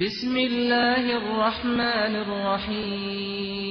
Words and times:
بسم 0.00 0.36
الله 0.36 1.16
الرحمن 1.16 2.16
الرحیم 2.16 3.66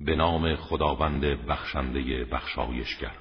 به 0.00 0.16
نام 0.16 0.56
خداوند 0.56 1.24
بخشنده 1.24 2.24
بخشایشگر. 2.32 3.12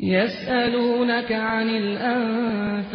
يسألونك 0.00 1.32
عن 1.32 1.68
الأنفال 1.68 2.92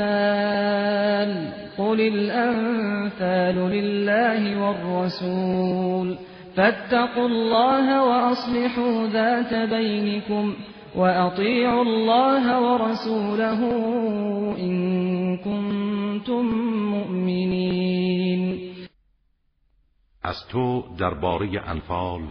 قل 1.78 2.02
الأنفال 2.02 3.56
لله 3.56 4.58
والرسول 4.62 6.18
فاتقوا 6.56 7.28
الله 7.28 8.04
وأصلحوا 8.04 9.08
ذات 9.08 9.54
بينكم 9.70 10.56
وأطيعوا 10.98 11.82
الله 11.82 12.62
ورسوله 12.62 13.60
إن 14.58 15.38
كنتم 15.38 16.46
مؤمنين 16.92 18.58
از 20.24 20.48
تو 20.50 20.96
درباره 20.98 21.70
انفال 21.70 22.22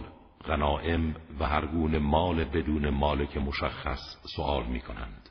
غنائم 0.45 1.15
و 1.39 1.45
هر 1.45 1.65
گونه 1.65 1.99
مال 1.99 2.43
بدون 2.43 2.89
مالک 2.89 3.37
مشخص 3.37 3.99
سوال 4.35 4.65
می 4.65 4.81
کنند. 4.81 5.29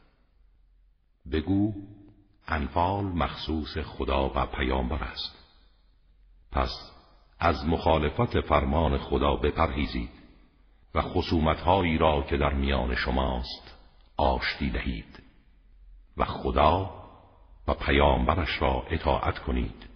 بگو 1.32 1.72
انفال 2.48 3.04
مخصوص 3.04 3.78
خدا 3.78 4.28
و 4.28 4.46
پیامبر 4.46 5.02
است. 5.04 5.36
پس 6.52 6.92
از 7.38 7.66
مخالفت 7.66 8.40
فرمان 8.40 8.98
خدا 8.98 9.36
بپرهیزید 9.36 10.25
و 10.96 11.00
خصومتهایی 11.00 11.98
را 11.98 12.24
که 12.30 12.36
در 12.36 12.54
میان 12.54 12.94
شماست 12.94 13.74
آشتی 14.16 14.70
دهید 14.70 15.22
و 16.16 16.24
خدا 16.24 16.90
و 17.68 17.74
پیامبرش 17.74 18.62
را 18.62 18.86
اطاعت 18.90 19.38
کنید 19.38 19.86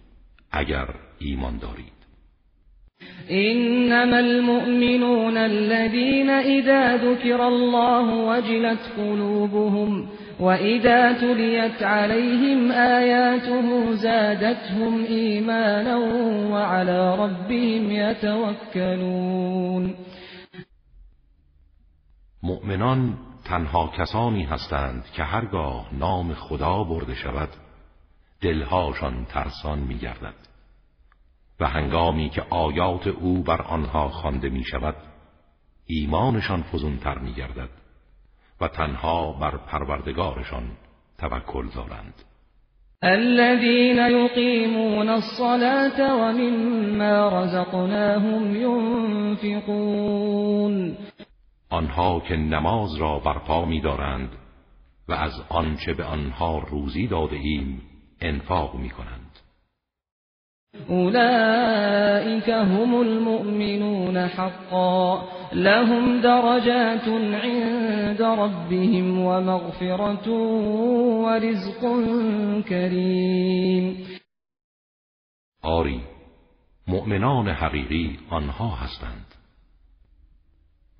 اگر 0.51 0.87
ایمان 1.19 1.57
دارید. 1.57 2.01
إنما 3.29 4.17
المؤمنون 4.17 5.37
الذين 5.37 6.29
إذا 6.29 6.97
ذكر 6.97 7.41
الله 7.41 8.13
وجلت 8.13 8.79
قلوبهم 8.97 10.07
وإذا 10.39 11.13
تليت 11.13 11.83
عليهم 11.83 12.71
آياته 12.71 13.93
زادتهم 13.93 15.05
إيمانا 15.05 15.97
وعلى 16.51 17.15
ربهم 17.15 17.91
يتوكلون 17.91 19.95
مؤمنان 22.43 23.17
تنها 23.45 23.87
کسانی 23.87 24.43
هستند 24.43 25.05
که 25.15 25.23
هرگاه 25.23 25.89
نام 25.91 26.33
خدا 26.33 26.83
برده 26.83 27.15
شود 27.15 27.49
دلهاشان 28.41 29.25
ترسان 29.25 29.79
میگردد. 29.79 30.51
و 31.59 31.65
هنگامی 31.67 32.29
که 32.29 32.43
آیات 32.49 33.07
او 33.07 33.43
بر 33.43 33.61
آنها 33.61 34.09
خوانده 34.09 34.49
می 34.49 34.63
شود 34.63 34.95
ایمانشان 35.85 36.63
فزونتر 36.63 37.17
می 37.17 37.33
گردد 37.33 37.69
و 38.61 38.67
تنها 38.67 39.31
بر 39.31 39.57
پروردگارشان 39.57 40.63
توکل 41.17 41.67
دارند. 41.75 42.13
الذين 43.03 43.97
يقيمون 43.97 45.09
الصلاة 45.09 46.15
ومما 46.15 47.29
رزقناهم 47.29 48.55
ينفقون. 49.41 50.97
آنها 51.71 52.19
که 52.19 52.35
نماز 52.35 52.95
را 52.95 53.19
برپا 53.19 53.65
می 53.65 53.81
دارند 53.81 54.29
و 55.07 55.13
از 55.13 55.31
آنچه 55.49 55.93
به 55.93 56.03
آنها 56.03 56.59
روزی 56.59 57.07
داده 57.07 57.35
ایم 57.35 57.81
انفاق 58.21 58.75
می 58.75 58.89
کنند 58.89 59.39
هم 62.47 62.95
المؤمنون 62.95 64.17
حقا 64.17 65.23
لهم 65.53 66.21
درجات 66.21 67.07
عند 67.43 68.21
ربهم 68.21 69.19
ومغفرة 69.19 70.29
ورزق 71.23 71.81
كريم 72.69 74.07
آری 75.61 76.01
مؤمنان 76.87 77.49
حقیقی 77.49 78.19
آنها 78.29 78.67
هستند. 78.67 79.30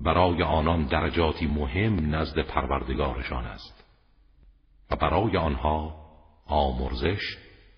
برای 0.04 0.44
آنان 0.44 0.86
درجاتی 0.86 1.48
مهم 1.48 2.16
نزد 2.16 2.40
پروردگارشان 2.40 3.46
است. 3.46 3.84
و 4.92 4.96
برای 4.96 5.38
آنها 5.38 5.96
آمرزش 6.48 7.38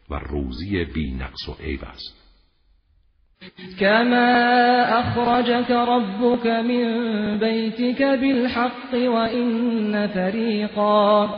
و 0.10 0.16
روزی 0.16 0.86
بی 0.86 1.12
نقص 1.12 1.50
و 1.50 1.54
عیب 1.64 1.84
است. 1.84 2.24
كما 3.80 4.84
أخرجك 4.84 5.72
ربك 5.72 6.48
من 6.48 6.88
بيتك 7.40 8.04
بالحق 8.04 8.94
وإن 8.94 10.08
فريقا 10.08 11.30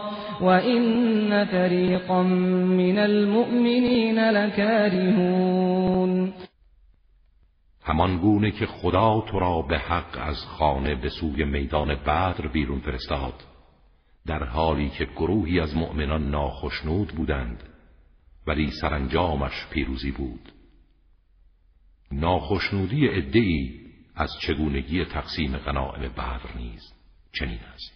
وإن 0.41 1.45
فريقا 1.45 2.23
من 2.23 2.97
المؤمنين 2.97 4.29
لكارهون 4.29 5.65
همان 7.85 8.17
گونه 8.17 8.51
که 8.51 8.65
خدا 8.65 9.21
تو 9.21 9.39
را 9.39 9.61
به 9.61 9.77
حق 9.77 10.17
از 10.21 10.45
خانه 10.45 10.95
به 10.95 11.09
سوی 11.09 11.43
میدان 11.43 11.95
بدر 11.95 12.47
بیرون 12.47 12.79
فرستاد. 12.79 13.33
در 14.27 14.43
حالی 14.43 14.89
که 14.89 15.05
گروهی 15.05 15.59
از 15.59 15.77
مؤمنان 15.77 16.29
ناخشنود 16.29 17.07
بودند 17.07 17.63
ولی 18.47 18.71
سرانجامش 18.81 19.67
پیروزی 19.71 20.11
بود. 20.11 20.51
ناخشنودی 22.11 23.09
ادعی 23.09 23.81
از 24.15 24.29
چگونگی 24.41 25.05
تقسیم 25.05 25.57
غنائم 25.57 26.01
بدر 26.01 26.57
نیز 26.57 26.93
چنین 27.31 27.59
است. 27.73 27.95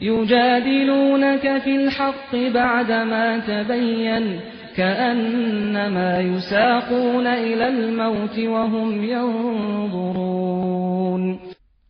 يجادلونك 0.00 1.58
في 1.58 1.70
الحق 1.70 2.52
بعدما 2.54 3.40
تبين 3.40 4.40
كأنما 4.76 6.20
يساقون 6.20 7.26
إلى 7.26 7.68
الموت 7.68 8.38
وهم 8.38 9.04
ينظرون. 9.04 10.46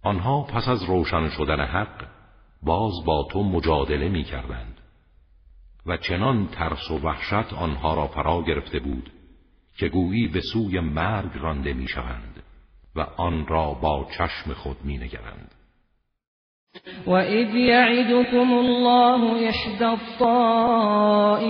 آنها 0.03 0.43
پس 0.43 0.69
از 0.69 0.83
روشن 0.83 1.29
شدن 1.29 1.61
حق 1.61 2.05
باز 2.63 2.93
با 3.07 3.29
تو 3.31 3.43
مجادله 3.43 4.09
می 4.09 4.25
کردند 4.25 4.81
و 5.87 5.97
چنان 5.97 6.49
ترس 6.49 6.91
و 6.91 6.99
وحشت 6.99 7.53
آنها 7.53 7.95
را 7.95 8.07
فرا 8.07 8.43
گرفته 8.43 8.79
بود 8.79 9.13
که 9.79 9.89
گویی 9.89 10.29
به 10.29 10.41
سوی 10.41 10.81
مرگ 10.81 11.31
رانده 11.35 11.73
می‌شوند 11.73 12.43
و 12.97 13.01
آن 13.01 13.47
را 13.47 13.75
با 13.75 14.09
چشم 14.19 14.53
خود 14.53 14.77
مینگرند. 14.85 15.56
وَإِذْ 17.07 17.57
يَعِدُكُمُ 17.57 18.53
اللَّهُ 18.53 19.51
إِحْدَى 19.51 19.89
الطَّائِفَتَيْنِ 19.99 21.43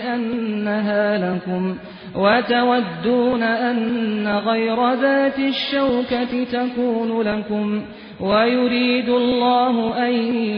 أَنَّهَا 0.00 1.34
لَكُمْ 1.34 1.76
وَتَوَدُّونَ 2.16 3.42
أَنَّ 3.42 4.28
غَيْرَ 4.28 4.94
ذَاتِ 4.94 5.38
الشَّوْكَةِ 5.38 6.44
تَكُونُ 6.44 7.22
لَكُمْ 7.22 7.82
ويريد 8.22 9.08
الله 9.08 10.06
أن 10.08 10.12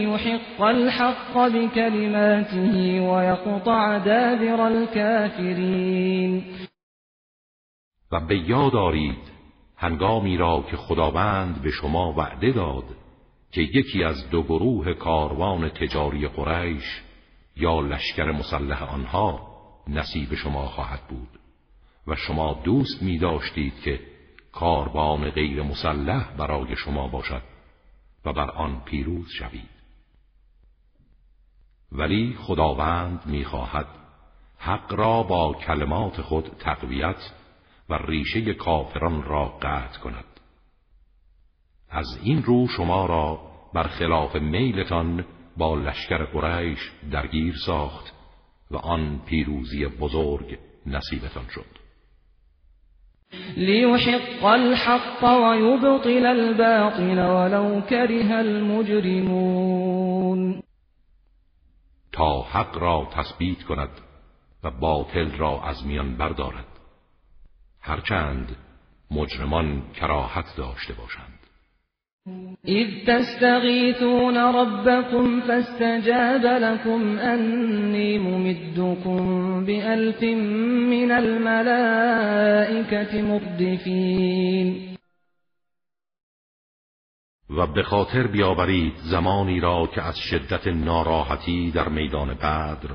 يحق 0.09 0.61
الحق 0.61 1.37
بكلماته 1.37 2.99
ويقطع 2.99 3.97
دابر 3.97 4.67
الكافرين. 4.67 6.43
و 8.11 8.19
به 8.19 8.35
یاد 8.49 8.71
دارید 8.71 9.35
هنگامی 9.77 10.37
را 10.37 10.63
که 10.71 10.77
خداوند 10.77 11.61
به 11.61 11.69
شما 11.71 12.13
وعده 12.17 12.51
داد 12.51 12.83
که 13.55 13.61
یکی 13.61 14.03
از 14.03 14.29
دو 14.29 14.43
گروه 14.43 14.93
کاروان 14.93 15.69
تجاری 15.69 16.27
قریش 16.27 17.01
یا 17.55 17.79
لشکر 17.79 18.31
مسلح 18.31 18.93
آنها 18.93 19.47
نصیب 19.87 20.35
شما 20.35 20.65
خواهد 20.67 21.07
بود 21.07 21.39
و 22.07 22.15
شما 22.15 22.61
دوست 22.63 23.03
می 23.03 23.17
داشتید 23.17 23.81
که 23.81 23.99
کاروان 24.51 25.29
غیر 25.29 25.61
مسلح 25.61 26.35
برای 26.37 26.75
شما 26.75 27.07
باشد 27.07 27.41
و 28.25 28.33
بر 28.33 28.51
آن 28.51 28.81
پیروز 28.85 29.29
شوید. 29.39 29.69
ولی 31.91 32.35
خداوند 32.39 33.21
می‌خواهد 33.25 33.87
حق 34.57 34.93
را 34.93 35.23
با 35.23 35.53
کلمات 35.53 36.21
خود 36.21 36.51
تقویت 36.59 37.31
و 37.89 37.93
ریشه 37.93 38.53
کافران 38.53 39.23
را 39.23 39.45
قطع 39.61 39.99
کند. 39.99 40.34
از 41.95 42.19
این 42.23 42.43
رو 42.43 42.67
شما 42.67 43.05
را 43.05 43.39
بر 43.73 43.87
خلاف 43.87 44.35
میلتان 44.35 45.25
با 45.57 45.75
لشکر 45.75 46.25
قریش 46.25 46.91
درگیر 47.11 47.53
ساخت 47.65 48.13
و 48.71 48.77
آن 48.77 49.21
پیروزی 49.25 49.85
بزرگ 49.85 50.57
نصیبتان 50.85 51.45
شد. 51.49 51.65
ليحق 53.57 54.45
الحق 54.45 55.23
ويبطل 55.23 56.25
الباطل 56.25 57.19
ولو 57.19 57.81
كره 57.81 58.31
المجرمون. 58.31 59.65
تا 62.11 62.41
حق 62.41 62.77
را 62.77 63.07
تثبیت 63.11 63.63
کند 63.63 64.01
و 64.63 64.71
باطل 64.71 65.37
را 65.37 65.63
از 65.63 65.85
میان 65.85 66.17
بردارد 66.17 66.67
هرچند 67.81 68.55
مجرمان 69.11 69.83
کراهت 69.93 70.55
داشته 70.57 70.93
باشند. 70.93 71.44
اذ 72.67 72.87
تستغیثون 73.07 74.37
ربكم 74.37 75.41
فاستجاب 75.41 76.45
لكم 76.45 77.19
انی 77.19 78.17
ممدكم 78.17 79.65
بألف 79.65 80.23
من 80.89 81.11
الملائكة 81.11 82.41
مردفین 83.21 84.95
و 87.49 87.67
به 87.67 87.83
خاطر 87.83 88.27
بیاورید 88.27 88.93
زمانی 89.11 89.59
را 89.59 89.87
که 89.95 90.01
از 90.01 90.17
شدت 90.17 90.67
ناراحتی 90.67 91.71
در 91.71 91.89
میدان 91.89 92.33
بدر 92.33 92.89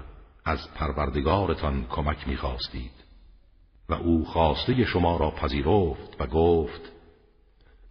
از 0.44 0.74
پروردگارتان 0.74 1.86
کمک 1.90 2.28
می‌خواستید. 2.28 2.92
و 3.88 3.94
او 3.94 4.24
خواسته 4.24 4.84
شما 4.84 5.16
را 5.16 5.30
پذیرفت 5.30 6.20
و 6.20 6.26
گفت 6.26 6.92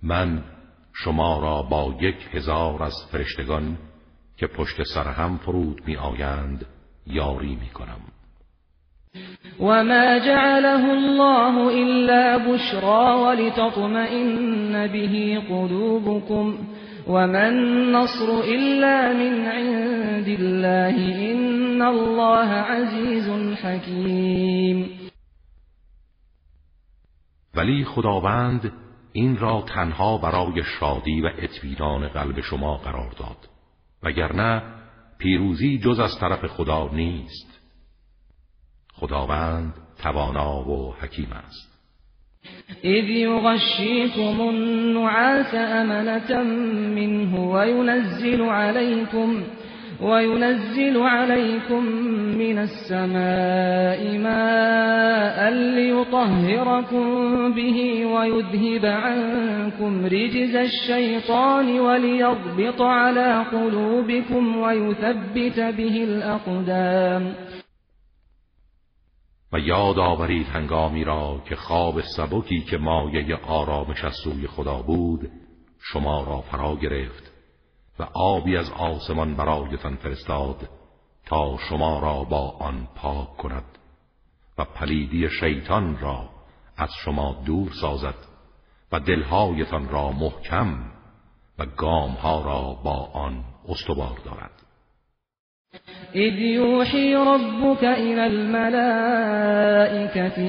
من 0.04 0.44
شما 1.04 1.40
را 1.40 1.62
با 1.62 1.96
یک 2.02 2.16
هزار 2.32 2.84
از 2.84 2.94
فرشتگان 3.12 3.78
که 4.38 4.48
پشت 4.48 4.84
سر 4.84 5.08
هم 5.08 5.38
فرود 5.38 5.82
می 5.88 5.98
آیند 5.98 6.66
یاری 7.08 7.56
می 7.56 7.70
کنم 7.70 8.00
وما 9.60 10.20
جعله 10.20 10.90
الله 10.90 11.72
إلا 11.72 12.38
بشرى 12.38 13.16
ولتطمئن 13.24 14.88
به 14.88 15.40
قلوبكم 15.50 16.58
وما 17.08 17.48
النصر 17.48 18.42
إلا 18.44 19.14
من 19.14 19.46
عند 19.46 20.28
الله 20.28 20.96
إن 21.32 21.82
الله 21.82 22.50
عزيز 22.50 23.56
حكيم. 23.64 24.90
ولی 27.56 27.86
خداوند 27.86 28.72
این 29.20 29.38
را 29.38 29.62
تنها 29.62 30.18
برای 30.18 30.64
شادی 30.80 31.22
و 31.22 31.30
اطمینان 31.38 32.08
قلب 32.08 32.42
شما 32.42 32.78
قرار 32.78 33.12
داد. 33.12 33.38
وگرنه 34.04 34.62
پیروزی 35.18 35.78
جز 35.78 36.00
از 36.00 36.20
طرف 36.20 36.46
خدا 36.46 36.90
نیست. 36.94 37.60
خداوند 38.94 39.74
توانا 40.04 40.70
و 40.70 40.94
حکیم 40.94 41.32
است. 41.32 41.70
اذ 42.84 43.10
یغشیکم 43.10 44.42
النعاس 44.42 45.54
امنة 45.54 46.44
منه 46.96 47.40
وینزل 47.40 48.42
علیکم 48.42 49.44
وينزل 50.02 51.02
عليكم 51.02 51.84
من 52.38 52.58
السماء 52.58 54.18
ماء 54.18 55.50
ليطهركم 55.52 57.06
به 57.54 58.06
ويذهب 58.06 58.86
عنكم 58.86 60.06
رجز 60.06 60.56
الشيطان 60.56 61.80
وليضبط 61.80 62.82
على 62.82 63.46
قلوبكم 63.52 64.58
ويثبت 64.58 65.60
به 65.60 66.04
الأقدام. 66.04 67.36
و 69.54 69.60
یاد 69.60 70.00
آورید 70.00 70.48
هنگامی 70.48 71.04
را 71.04 71.42
که 71.50 71.56
خواب 71.56 72.02
سبکی 72.18 72.62
که 72.62 72.78
مایه 72.78 73.36
آرامش 73.36 74.04
از 74.04 74.14
سوی 74.24 74.48
خدا 74.48 74.82
بود 74.82 75.30
شما 75.80 76.24
را 76.24 76.42
فرا 76.42 76.76
گرفت. 76.76 77.29
و 78.00 78.04
آبی 78.14 78.58
از 78.58 78.72
آسمان 78.72 79.36
برایتان 79.36 79.96
فرستاد 79.96 80.70
تا 81.26 81.58
شما 81.58 82.00
را 82.00 82.24
با 82.24 82.50
آن 82.60 82.88
پاک 82.96 83.38
کند 83.38 83.64
و 84.58 84.66
پلیدی 84.66 85.30
شیطان 85.30 85.98
را 86.00 86.30
از 86.78 86.90
شما 87.06 87.44
دور 87.46 87.72
سازد 87.82 88.16
و 88.92 89.00
دلهایتان 89.00 89.90
را 89.90 90.12
محکم 90.12 90.78
و 91.60 91.66
گامها 91.66 92.42
را 92.42 92.78
با 92.84 93.10
آن 93.14 93.44
استوار 93.68 94.18
دارد. 94.26 94.52
اذ 96.14 96.40
یوحی 96.40 97.14
ربک 97.14 97.84
الى 97.84 98.20
الملائکة 98.20 99.30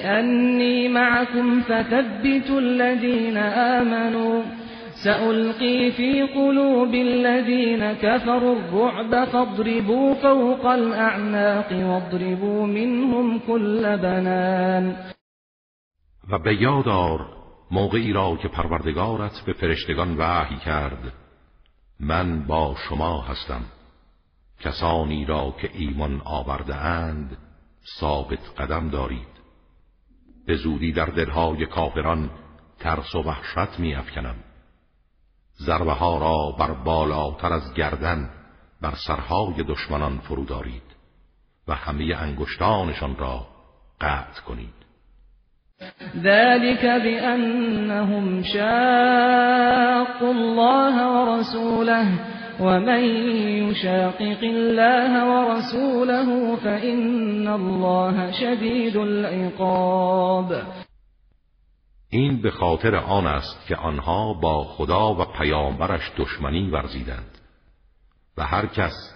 انی 0.08 0.88
معكم 0.88 1.60
فثبتوا 1.60 2.58
الذین 2.58 3.38
آمنوا 3.38 4.42
سألقي 5.04 5.92
في 5.92 6.22
قلوب 6.22 6.94
الذين 6.94 7.92
كفروا 7.92 8.56
الرعب 8.56 9.24
فاضربوا 9.24 10.14
فوق 10.14 10.66
الأعناق 10.66 11.72
واضربوا 11.72 12.66
منهم 12.66 13.38
كل 13.38 13.96
بنان. 13.96 14.96
و 16.30 16.38
به 16.38 16.62
یادار 16.62 17.26
موقعی 17.70 18.12
را 18.12 18.36
که 18.42 18.48
پروردگارت 18.48 19.42
به 19.46 19.52
فرشتگان 19.52 20.16
وحی 20.16 20.56
کرد 20.56 21.12
من 22.00 22.46
با 22.46 22.76
شما 22.88 23.20
هستم. 23.20 23.62
کسانی 24.60 25.24
را 25.24 25.54
که 25.60 25.70
ایمان 25.74 26.22
آورده 26.24 26.74
اند 26.74 27.36
ثابت 28.00 28.60
قدم 28.60 28.88
دارید. 28.88 29.40
به 30.46 30.56
زودی 30.56 30.92
در 30.92 31.06
دلهای 31.06 31.66
کافران 31.66 32.30
ترس 32.78 33.14
و 33.14 33.22
وحشت 33.22 33.80
می 33.80 33.94
افکنم 33.94 34.34
ضربه 35.66 35.92
ها 35.92 36.18
را 36.18 36.56
بر 36.58 36.72
بالاتر 36.72 37.52
از 37.52 37.74
گردن 37.74 38.30
بر 38.82 38.94
سرهای 39.06 39.62
دشمنان 39.68 40.18
فرو 40.18 40.44
دارید 40.44 40.82
و 41.68 41.74
همه 41.74 42.16
انگشتانشان 42.16 43.16
را 43.16 43.46
قطع 44.00 44.42
کنید. 44.46 44.80
ذلك 46.16 46.84
بأنهم 46.84 48.42
شاقوا 48.42 50.30
الله 50.30 51.06
ورسوله 51.06 52.06
ومن 52.60 53.04
يشاقق 53.68 54.42
الله 54.42 55.24
ورسوله 55.24 56.56
فإن 56.56 57.48
الله 57.48 58.32
شدید 58.32 58.96
العقاب. 58.96 60.62
این 62.10 62.42
به 62.42 62.50
خاطر 62.50 62.96
آن 62.96 63.26
است 63.26 63.66
که 63.66 63.76
آنها 63.76 64.32
با 64.32 64.64
خدا 64.64 65.14
و 65.14 65.24
پیامبرش 65.24 66.12
دشمنی 66.16 66.70
ورزیدند. 66.70 67.38
و 68.36 68.44
هر 68.44 68.66
کس 68.66 69.14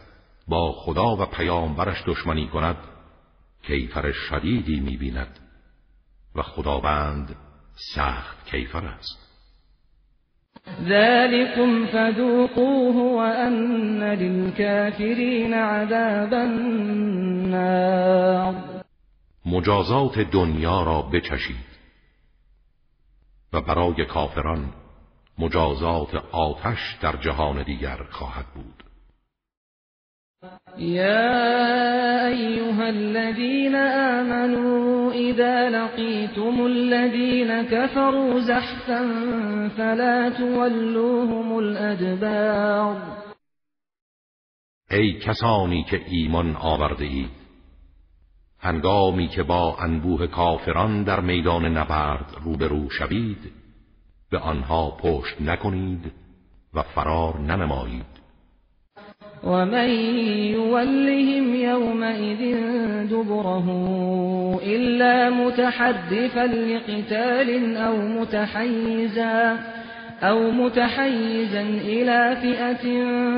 با 0.48 0.72
خدا 0.72 1.16
و 1.16 1.26
پیامبرش 1.26 2.02
دشمنی 2.06 2.48
کند 2.48 2.76
کیفر 3.62 4.12
شدیدی 4.12 4.80
می‌بیند 4.80 5.38
و 6.34 6.42
خداوند 6.42 7.36
سخت 7.94 8.46
کیفر 8.50 8.86
است. 8.86 9.24
ذلكم 10.88 11.86
فذوقوه 11.86 12.96
وأن 13.16 14.02
للكافرین 14.02 15.54
عذاب 15.54 16.34
النار. 16.34 17.74
مجازات 19.46 20.18
دنیا 20.18 20.82
را 20.82 21.02
بچشید. 21.02 21.73
و 23.54 23.60
برای 23.60 24.04
کافران 24.04 24.72
مجازات 25.38 26.14
آتش 26.32 26.78
در 27.02 27.16
جهان 27.16 27.62
دیگر 27.62 27.98
خواهد 28.10 28.46
بود. 28.54 28.84
یا 30.78 32.26
ایها 32.26 32.84
الذين 32.84 33.74
آمنوا 33.74 35.12
اذا 35.12 35.68
لقيتم 35.68 36.64
الذين 36.64 37.62
كفروا 37.62 38.40
زحفا 38.40 39.00
فلا 39.76 40.30
تولوهم 40.30 41.52
الادبار. 41.52 42.96
ای 44.90 45.18
کسانی 45.18 45.84
که 45.90 46.00
ایمان 46.06 46.56
آورده 46.56 47.04
اید 47.04 47.43
هنگامی 48.64 49.28
که 49.28 49.42
با 49.42 49.76
انبوه 49.80 50.26
کافران 50.26 51.02
در 51.02 51.20
میدان 51.20 51.64
نبرد 51.64 52.26
روبرو 52.44 52.90
شوید 52.90 53.52
به 54.30 54.38
آنها 54.38 54.90
پشت 54.90 55.40
نکنید 55.40 56.12
و 56.74 56.82
فرار 56.82 57.38
ننمایید. 57.38 58.14
ومن 59.44 59.88
يولهم 60.52 61.54
يومئذ 61.54 62.56
دبره 63.10 63.68
إلا 64.62 65.30
متحرفا 65.30 66.46
لقتال 66.46 67.76
أو 67.76 67.96
متحيزا 67.96 69.58
أو 70.22 70.50
متحيزا 70.50 71.60
إلى 71.60 72.36
فئة 72.42 72.84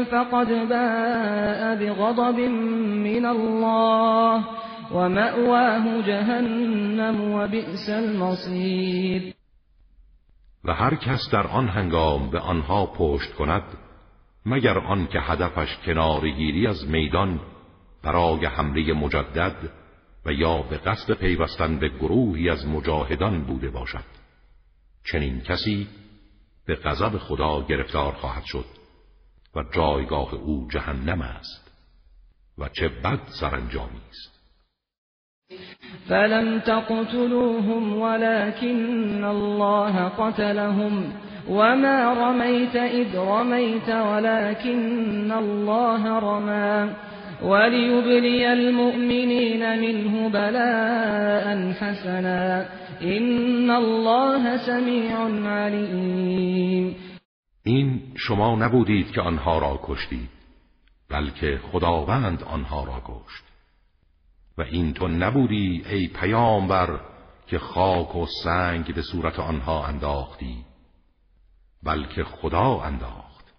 فقد 0.05 0.69
باء 0.69 1.75
بغضب 1.75 2.39
من 2.39 3.27
الله 3.27 4.45
و 4.91 5.09
مأواه 5.09 6.03
جهنم 6.03 7.33
و 7.33 7.47
بئس 7.49 7.89
المصیر 7.89 9.35
و 10.65 10.75
هر 10.75 10.95
کس 10.95 11.31
در 11.33 11.47
آن 11.47 11.69
هنگام 11.69 12.31
به 12.31 12.39
آنها 12.41 12.87
پشت 12.87 13.35
کند 13.35 13.63
مگر 14.47 14.79
آن 14.79 15.07
که 15.07 15.21
هدفش 15.21 15.77
کنارگیری 15.87 16.67
از 16.67 16.89
میدان 16.89 17.41
برای 18.03 18.47
حمله 18.47 18.93
مجدد 18.93 19.71
و 20.27 20.33
یا 20.33 20.63
به 20.63 20.77
قصد 20.77 21.13
پیوستن 21.13 21.79
به 21.79 21.89
گروهی 21.89 22.51
از 22.51 22.67
مجاهدان 22.67 23.45
بوده 23.45 23.71
باشد. 23.71 24.05
چنین 25.05 25.41
کسی 25.41 25.89
به 26.67 26.75
غضب 26.75 27.19
خدا 27.19 27.63
گرفتار 27.63 28.13
خواهد 28.13 28.45
شد 28.45 28.65
و 29.57 29.63
جایگاه 29.75 30.35
او 30.35 30.69
جهنم 30.71 31.21
است 31.21 31.73
و 32.59 32.69
چه 32.69 32.89
بد 32.89 33.21
سرانجامی 33.41 34.01
است. 34.11 34.36
فلم 36.09 36.59
تقتلوهم 36.59 37.99
ولكن 37.99 39.25
الله 39.25 40.09
قتلهم 40.09 41.13
وما 41.49 42.13
رميت 42.13 42.77
إذ 42.77 43.19
رميت 43.19 43.89
ولكن 43.89 45.33
الله 45.33 46.19
رمى 46.19 46.91
وليبلي 47.43 48.53
المؤمنين 48.53 49.81
منه 49.81 50.29
بلاء 50.29 51.73
حسنا 51.73 52.67
إن 53.03 53.71
الله 53.71 54.57
سميع 54.57 55.17
عليم 55.47 56.95
این 57.67 58.01
شما 58.17 58.57
نبودید 58.57 59.11
که 59.13 59.21
آنها 59.21 59.59
را 59.59 59.81
کشتید 59.83 60.29
بلکه 61.11 61.61
خداوند 61.73 62.43
آنها 62.43 62.85
را 62.85 63.03
کشت. 63.05 63.46
و 64.59 64.63
این 64.63 64.95
تو 64.95 65.09
نبودی 65.09 65.83
ای 65.87 66.09
پیامبر 66.09 67.01
که 67.47 67.59
خاک 67.59 68.17
و 68.17 68.27
سنگ 68.45 68.95
به 68.95 69.03
صورت 69.03 69.39
آنها 69.39 69.87
انداختی 69.87 70.65
بلکه 71.83 72.25
خدا 72.25 72.81
انداخت. 72.81 73.55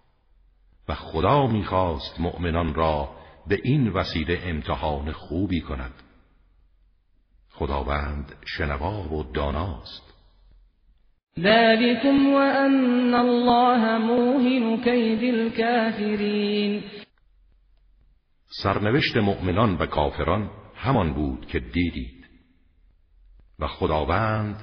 و 0.88 0.94
خدا 0.94 1.46
می‌خواست 1.46 2.20
مؤمنان 2.20 2.74
را 2.74 3.08
به 3.46 3.60
این 3.64 3.88
وسیله 3.88 4.40
امتحان 4.42 5.12
خوبی 5.12 5.60
کند. 5.60 5.94
خداوند 7.50 8.34
شنوا 8.46 9.14
و 9.14 9.32
داناست. 9.32 10.14
ذلكم 11.38 12.32
وأن 12.32 13.14
الله 13.14 13.98
موهن 13.98 14.80
كید 14.84 15.34
الكافرین 15.34 16.82
سرنوشت 18.62 19.16
مؤمنان 19.16 19.76
و 19.76 19.86
کافران 19.86 20.50
همان 20.78 21.12
بود 21.12 21.46
که 21.46 21.58
دیدید. 21.58 22.24
و 23.58 23.66
خداوند 23.66 24.56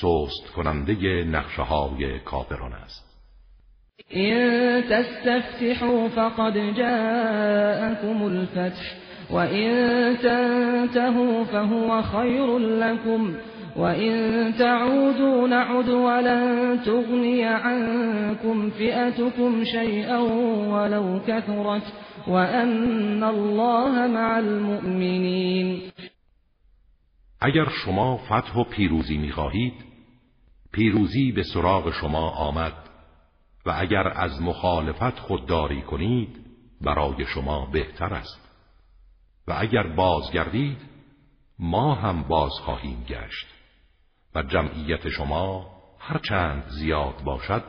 سست 0.00 0.50
کننده 0.56 1.24
نقشه 1.24 1.62
های 1.62 2.18
کافران 2.18 2.72
است. 2.72 3.10
إن 4.16 4.82
تستفتحوا 4.82 6.08
فقد 6.08 6.54
جاءكم 6.76 8.22
الفتح 8.22 8.96
وإن 9.30 10.16
تنتهوا 10.16 11.44
فهو 11.44 12.02
خير 12.02 12.58
لكم. 12.58 13.34
وإن 13.80 14.54
تعودوا 14.58 15.48
نعد 15.48 15.88
ولن 15.88 16.80
تغني 16.84 17.44
عنكم 17.44 18.70
فئتكم 18.70 19.64
شيئا 19.64 20.18
ولو 20.72 21.20
كثرت 21.26 21.92
وأن 22.28 23.24
الله 23.24 24.06
مع 24.06 24.38
المؤمنين. 24.38 25.92
اگر 27.40 27.68
شما 27.84 28.16
فتح 28.16 28.56
و 28.56 28.64
پیروزی 28.64 29.18
می‌خواهید 29.18 29.74
پیروزی 30.72 31.32
به 31.32 31.42
سراغ 31.42 31.92
شما 32.00 32.30
آمد 32.30 32.72
و 33.66 33.74
اگر 33.76 34.08
از 34.08 34.42
مخالفت 34.42 35.18
خودداری 35.18 35.82
کنید 35.82 36.36
برای 36.80 37.26
شما 37.34 37.68
بهتر 37.72 38.14
است. 38.14 38.50
و 39.48 39.54
اگر 39.58 39.82
بازگردید 39.82 40.78
ما 41.58 41.94
هم 41.94 42.22
باز 42.22 42.52
خواهیم 42.52 43.04
گشت. 43.08 43.59
و 44.34 44.42
جمعیت 44.42 45.08
شما 45.08 45.66
هرچند 45.98 46.64
زیاد 46.68 47.24
باشد 47.24 47.62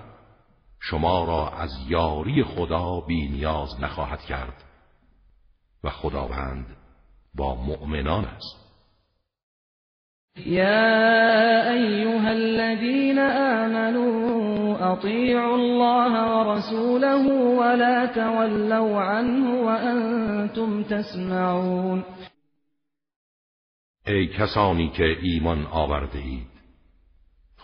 شما 0.80 1.24
را 1.24 1.50
از 1.50 1.70
یاری 1.88 2.44
خدا 2.44 3.00
بی 3.00 3.28
نیاز 3.28 3.82
نخواهد 3.82 4.22
کرد 4.22 4.64
و 5.84 5.90
خداوند 5.90 6.66
با 7.36 7.56
مؤمنان 7.56 8.26
است. 8.26 8.62
يا 10.46 11.72
أيها 11.72 12.30
الذين 12.32 13.20
آمنوا 13.20 14.94
أطيعوا 14.94 15.56
الله 15.56 16.14
ورسوله 16.38 17.28
ولا 17.60 18.06
تولوا 18.06 19.02
عنه 19.02 19.62
وأنتم 19.62 20.84
تسمعون. 20.84 22.04
ای 24.08 24.28
کسانی 24.28 24.90
که 24.90 25.18
ایمان 25.22 25.66
آورده 25.66 26.20
اید 26.20 26.51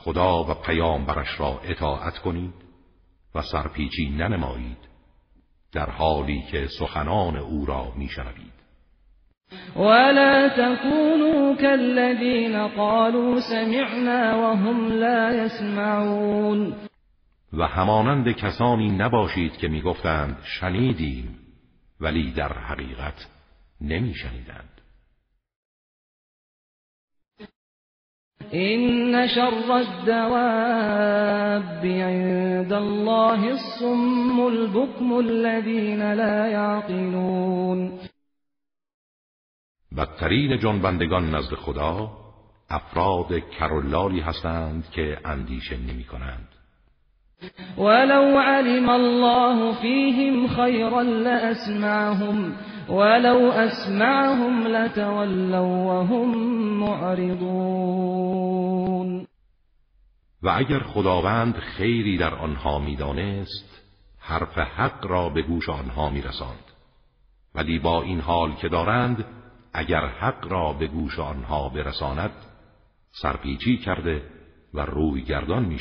خدا 0.08 0.44
و 0.44 0.54
پیامبرش 0.54 1.40
را 1.40 1.60
اطاعت 1.64 2.18
کنید 2.18 2.54
و 3.36 3.42
سرپیچی 3.42 4.10
ننمایید 4.10 4.78
در 5.74 5.90
حالی 5.90 6.44
که 6.52 6.68
سخنان 6.80 7.38
او 7.38 7.66
را 7.66 7.94
میشنوید. 7.96 8.58
ولا 9.76 10.50
تكونوا 10.50 11.56
كالذين 11.56 12.68
قالوا 12.68 13.40
سمعنا 13.40 14.40
وهم 14.40 14.92
لا 14.92 15.34
يسمعون. 15.34 16.76
و 17.54 17.68
همانند 17.68 18.32
کسانی 18.32 18.92
نباشید 18.92 19.58
که 19.58 19.68
می‌گفتند 19.68 20.38
شنیدیم 20.60 21.40
ولی 22.02 22.32
در 22.32 22.54
حقیقت 22.54 23.28
نمیشنیدند. 23.82 24.77
این 28.52 29.28
شر 29.28 29.72
الدواب 29.72 31.86
عند 31.86 32.74
الله 32.74 33.52
الصم 33.52 34.40
البكم 34.40 35.14
الذين 35.14 36.14
لا 36.14 36.48
يعقلون. 36.48 38.00
بدترین 39.98 40.60
جنبندگان 40.60 41.36
نزد 41.36 41.56
خدا 41.56 42.12
افراد 42.70 43.40
کرولالی 43.40 44.20
هستند 44.20 44.90
که 44.92 45.18
اندیشه 45.26 45.78
نمی 45.78 46.04
کنند 46.04 46.57
ولو 47.78 48.40
علم 48.40 48.90
الله 48.90 49.74
فیهم 49.82 50.48
خیرا 50.48 51.02
لاسمعهم 51.02 52.54
ولو 52.90 53.52
اسمعهم 53.52 54.68
لتولوا 54.68 56.02
وهم 56.04 56.38
معرضون. 56.80 58.18
و 60.44 60.50
اگر 60.50 60.80
خداوند 60.80 61.56
خیری 61.56 62.18
در 62.18 62.34
آنها 62.36 62.80
می‌دانست 62.80 63.84
حرف 64.20 64.58
حق 64.58 65.06
را 65.06 65.30
به 65.30 65.42
گوش 65.42 65.70
آنها 65.70 66.10
میرساند. 66.10 66.64
ولی 67.56 67.80
با 67.80 68.02
این 68.02 68.20
حال 68.20 68.56
که 68.56 68.70
دارند 68.70 69.26
اگر 69.74 70.06
حق 70.06 70.48
را 70.52 70.74
به 70.74 70.88
گوش 70.88 71.20
آنها 71.20 71.70
برساند 71.70 72.32
سرپیچی 73.22 73.78
کرده 73.78 74.22
و 74.74 74.80
روی 74.80 75.22
گردان 75.22 75.66
می 75.66 75.80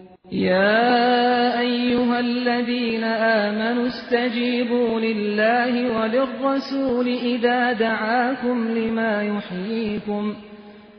شوند 0.00 0.32
یا 0.32 1.60
ایها 1.60 2.16
الذین 2.16 3.04
آمنوا 3.04 3.86
استجیبوا 3.86 5.00
لله 5.00 6.00
وللرسول 6.00 7.08
إذا 7.08 7.72
دعاكم 7.72 8.68
لما 8.68 9.22
يحييكم 9.22 10.34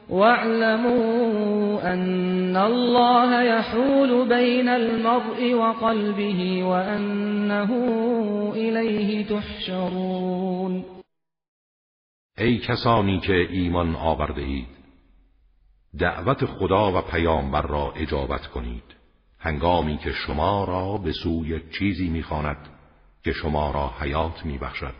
واعلموا 0.09 1.93
أن 1.93 2.57
الله 2.57 3.41
يحول 3.41 4.27
بين 4.29 4.69
المرء 4.69 5.53
وقلبه 5.53 6.63
وأنه 6.63 7.69
الیه 8.55 9.25
تحشرون 9.25 10.85
ای 12.37 12.57
کسانی 12.57 13.19
ایمان 13.49 13.95
آورده 13.95 14.80
دعوت 15.99 16.45
خدا 16.45 16.99
و 16.99 17.01
پیامبر 17.01 17.61
را 17.61 17.91
اجابت 17.91 18.47
کنید. 18.47 18.83
هنگامی 19.39 19.97
که 19.97 20.11
شما 20.11 20.63
را 20.63 20.97
به 20.97 21.11
سوی 21.11 21.61
چیزی 21.79 22.09
می‌خواند 22.09 22.69
که 23.23 23.31
شما 23.31 23.71
را 23.71 23.93
حیات 23.99 24.45
میبخشد. 24.45 24.95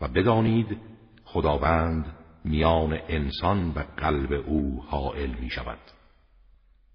و 0.00 0.08
بدانید 0.08 0.78
خداوند 1.24 2.16
میان 2.44 2.98
انسان 3.08 3.70
و 3.70 3.84
قلب 3.96 4.32
او 4.32 4.84
حائل 4.88 5.30
می 5.30 5.50
شود 5.50 5.78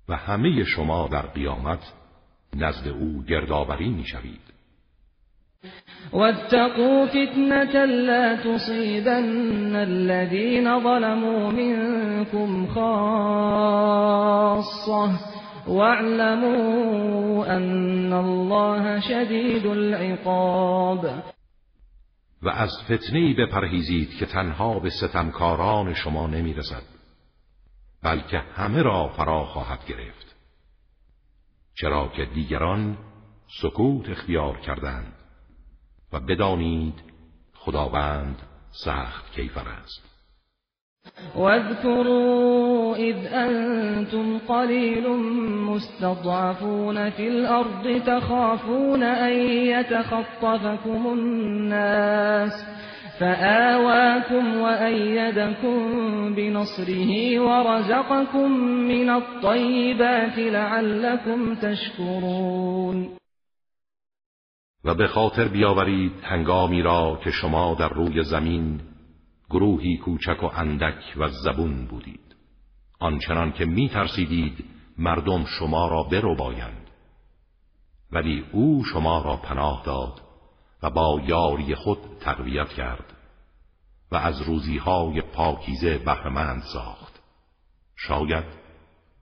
و 0.10 0.16
همه 0.16 0.63
شما 0.63 1.08
در 1.08 1.25
قیامت 1.25 1.94
نزد 2.56 2.88
او 2.88 3.24
گردآوری 3.24 3.89
می 3.89 4.06
واتقوا 6.14 7.06
فتنة 7.06 7.86
لا 7.86 8.36
تصيبن 8.36 9.76
الذين 9.76 10.80
ظلموا 10.80 11.52
منكم 11.52 12.68
خاصة. 12.68 13.98
واعلموا 15.68 17.46
أن 17.58 18.14
الله 18.14 19.00
شديد 19.00 19.66
العقاب. 19.66 21.06
و 22.42 22.50
از 22.50 22.70
فتنی 22.84 23.34
بپرهیزید 23.34 24.10
که 24.20 24.26
تنها 24.26 24.80
به 24.80 24.90
ستمکاران 24.90 25.94
شما 25.94 26.28
نمی‌رسد 26.28 26.84
بلکه 28.04 28.38
همه 28.38 28.82
را 28.82 29.08
فرا 29.08 29.46
خواهد 29.46 29.80
گرفت. 29.88 30.36
چرا 31.74 32.08
که 32.16 32.26
دیگران 32.26 32.98
سکوت 33.62 34.10
اختیار 34.10 34.58
کردند. 34.60 35.17
و 36.14 36.20
بدانید 36.20 36.94
خداوند 37.54 38.38
سخت 38.72 39.32
کیفر 39.36 39.68
است. 39.84 40.08
واذكروا 41.36 42.96
إذ 42.96 43.16
أنتم 43.34 44.38
قليل 44.38 45.10
مستضعفون 45.48 47.10
في 47.10 47.28
الأرض 47.28 48.02
تخافون 48.06 49.04
أن 49.04 49.34
يتخطفكم 49.50 51.08
الناس 51.14 52.52
فآواكم 53.20 54.58
وأيدكم 54.58 55.80
بنصره 56.36 57.40
ورزقكم 57.40 58.52
من 58.62 59.10
الطيبات 59.10 60.38
لعلكم 60.38 61.56
تشكرون. 61.56 63.18
و 64.88 64.94
به 64.94 65.08
خاطر 65.08 65.48
بیاورید 65.48 66.24
هنگامی 66.24 66.82
را 66.82 67.20
که 67.24 67.32
شما 67.32 67.75
در 67.75 67.89
روی 67.89 68.24
زمین 68.24 68.82
گروهی 69.50 69.98
کوچک 69.98 70.44
و 70.44 70.46
اندک 70.46 71.13
و 71.17 71.27
زبون 71.27 71.86
بودید. 71.86 72.36
آنچنان 73.00 73.51
که 73.51 73.65
می 73.65 73.89
ترسیدید 73.89 74.65
مردم 74.98 75.46
شما 75.46 75.88
را 75.88 76.03
برو 76.03 76.36
بایند 76.36 76.89
ولی 78.12 78.46
او 78.51 78.84
شما 78.86 79.22
را 79.22 79.36
پناه 79.36 79.84
داد 79.86 80.22
و 80.84 80.89
با 80.89 81.22
یاری 81.25 81.75
خود 81.75 82.00
تقویت 82.20 82.70
کرد 82.70 83.13
و 84.12 84.15
از 84.15 84.41
روزیهای 84.41 85.22
پاکیزه 85.22 85.98
بهرمند 85.98 86.62
ساخت. 86.74 87.22
شاید 87.96 88.46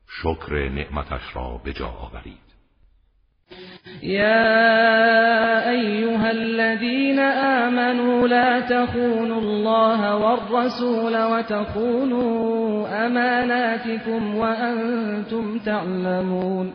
شکر 0.07 0.69
نعمتش 0.69 1.35
را 1.35 1.57
به 1.63 1.73
جا 1.73 1.87
آورید. 1.87 2.45
الذين 4.01 5.34
لا 8.27 8.61
تخونوا 8.61 9.41
الله 9.41 10.15
والرسول 10.15 11.15
وتخونوا 11.31 12.87
أماناتكم 13.05 14.35
وأنتم 14.35 15.59
تعلمون 15.59 16.73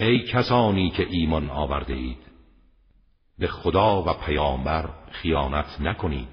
ای 0.00 0.24
کسانی 0.32 0.90
که 0.90 1.06
ایمان 1.10 1.50
آورده 1.50 1.94
اید 1.94 2.18
به 3.38 3.46
خدا 3.46 4.02
و 4.02 4.14
پیامبر 4.26 4.88
خیانت 5.10 5.80
نکنید 5.80 6.28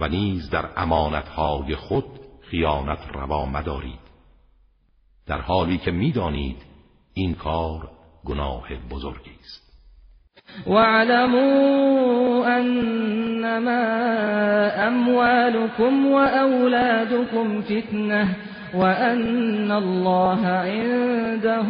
و 0.00 0.08
نیز 0.08 0.50
در 0.50 0.70
امانتهای 0.76 1.76
خود 1.76 2.04
خیانت 2.50 2.98
روا 3.14 3.46
مدارید. 3.46 4.00
در 5.26 5.40
حالی 5.40 5.78
که 5.78 5.90
می‌دانید 5.90 6.62
این 7.14 7.34
کار 7.34 7.90
گناه 8.24 8.68
بزرگی 8.90 9.36
است. 9.40 9.67
واعلموا 10.66 12.46
انما 12.46 13.82
اموالكم 14.86 16.06
واولادكم 16.06 17.62
فتنه 17.62 18.36
وان 18.74 19.70
الله 19.70 20.46
عنده 20.46 21.66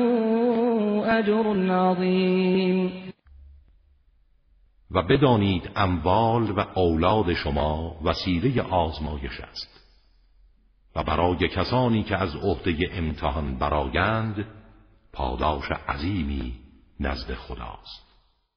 اجر 1.19 1.73
عظیم 1.73 3.09
و 4.91 5.03
بدانید 5.03 5.71
اموال 5.77 6.51
و 6.51 6.61
اولاد 6.75 7.35
شما 7.35 7.97
وسیله 8.05 8.63
آزمایش 8.63 9.41
است. 9.41 9.79
و 10.97 11.03
برای 11.03 11.49
کسانی 11.49 12.03
که 12.03 12.17
از 12.17 12.37
عهده 12.37 12.91
امتحان 12.93 13.59
برایند 13.59 14.47
پاداش 15.13 15.71
عظیمی 15.89 16.55
نزد 17.01 17.35
خداست. 17.35 18.08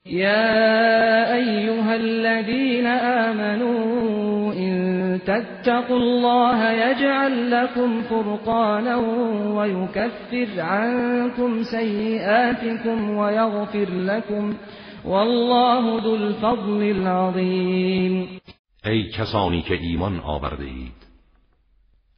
يا 0.05 1.33
أيها 1.33 1.95
الذين 1.95 2.85
آمنوا 2.87 4.53
إن 4.53 5.19
تتقوا 5.25 5.97
الله 5.97 6.71
يجعل 6.71 7.51
لكم 7.51 8.01
فرقانا 8.01 8.95
ويكفر 9.55 10.61
عنكم 10.61 11.63
سيئاتكم 11.63 13.09
ويغفر 13.09 13.89
لكم 13.89 14.53
والله 15.05 16.01
ذو 16.03 16.15
الفضل 16.15 16.81
العظیم 16.83 18.39
ای 18.85 19.09
کسانی 19.09 19.61
که 19.61 19.79
آورده 20.25 20.63
اید 20.63 21.01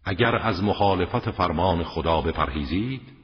اگر 0.06 0.36
از 0.36 0.63
مخالفت 0.63 1.32
فرمان 1.32 1.84
خدا 1.84 2.22
بپرهیزید 2.22 3.22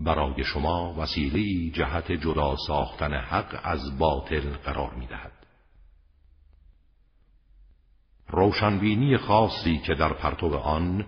برای 0.00 0.44
شما 0.44 0.94
وسیله 0.94 1.70
جهت 1.70 2.12
جدا 2.12 2.56
ساختن 2.66 3.14
حق 3.14 3.60
از 3.62 3.98
باطل 3.98 4.56
قرار 4.56 4.94
می 4.94 5.06
دهد. 5.06 5.32
روشنبینی 8.28 9.16
خاصی 9.16 9.78
که 9.78 9.94
در 9.94 10.12
پرتو 10.12 10.56
آن 10.56 11.06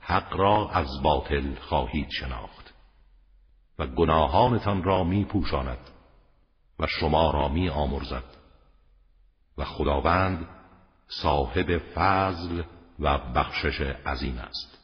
حق 0.00 0.36
را 0.36 0.70
از 0.70 1.02
باطل 1.02 1.54
خواهید 1.54 2.08
شناخت 2.10 2.74
و 3.78 3.86
گناهانتان 3.86 4.82
را 4.82 5.04
می 5.04 5.24
پوشاند 5.24 5.90
و 6.78 6.86
شما 6.86 7.30
را 7.30 7.48
می 7.48 7.68
آمرزد 7.68 8.24
و 9.58 9.64
خداوند 9.64 10.48
صاحب 11.08 11.78
فضل 11.78 12.62
و 12.98 13.18
بخشش 13.18 13.80
عظیم 13.80 14.38
است 14.38 14.77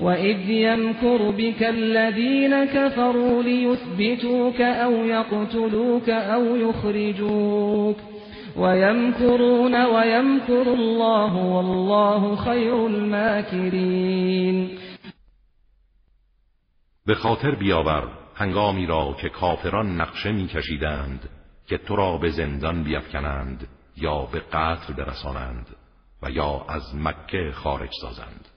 وَإِذْ 0.00 0.50
يَمْكُرُ 0.50 1.30
بِكَ 1.30 1.62
الَّذِينَ 1.62 2.64
كَفَرُوا 2.64 3.42
لِيُثْبِتُوكَ 3.42 4.60
أَوْ 4.60 4.92
يَقْتُلُوكَ 4.92 6.08
أَوْ 6.08 6.56
يُخْرِجُوكَ 6.56 7.96
وَيَمْكُرُونَ 8.56 9.74
وَيَمْكُرُ 9.74 10.66
اللَّهُ 10.72 11.32
وَاللَّهُ 11.36 12.36
خَيْرُ 12.36 12.86
الْمَاكِرِينَ 12.86 14.78
به 17.06 17.14
خاطر 17.14 17.54
بیاور 17.54 18.08
هنگامی 18.34 18.86
را 18.86 19.16
که 19.20 19.28
کافران 19.28 20.00
نقشه 20.00 20.32
میکشیدند 20.32 21.28
که 21.66 21.78
تو 21.78 21.96
را 21.96 22.18
به 22.18 22.30
زندان 22.30 22.84
بیفکنند 22.84 23.68
یا 23.96 24.26
به 24.32 24.40
قتل 24.40 24.92
برسانند 24.92 25.66
و 26.22 26.30
یا 26.30 26.66
از 26.68 26.94
مکه 26.94 27.52
خارج 27.52 27.90
سازند. 28.00 28.51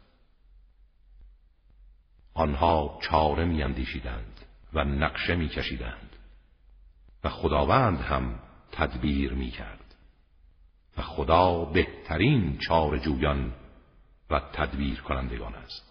آنها 2.36 3.00
چاره 3.02 3.45
میاندیشیدند 3.45 4.41
و 4.74 4.84
نقشه 4.84 5.36
میکشیدند 5.36 6.15
و 7.24 7.30
خداوند 7.30 8.02
هم 8.02 8.39
تدبیر 8.71 9.34
می‌کرد 9.34 9.95
و 10.98 11.02
خدا 11.02 11.65
بهترین 11.65 12.58
چاره 12.58 13.00
جویان 13.00 13.54
و 14.30 14.39
تدبیر 14.54 15.02
کنندگان 15.02 15.56
است. 15.56 15.85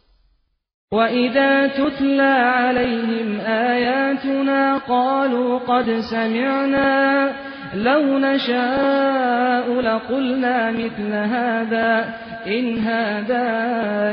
وَإِذَا 0.93 1.67
تُتْلَى 1.67 2.35
عَلَيْهِمْ 2.57 3.41
آيَاتُنَا 3.41 4.79
قَالُوا 4.79 5.59
قَدْ 5.59 5.91
سَمِعْنَا 5.91 7.33
لَوْ 7.75 8.19
نَشَاءُ 8.19 9.81
لَقُلْنَا 9.81 10.71
مِثْلَ 10.71 11.13
هَذَا 11.13 12.25
إن 12.47 12.79
هذا 12.79 13.47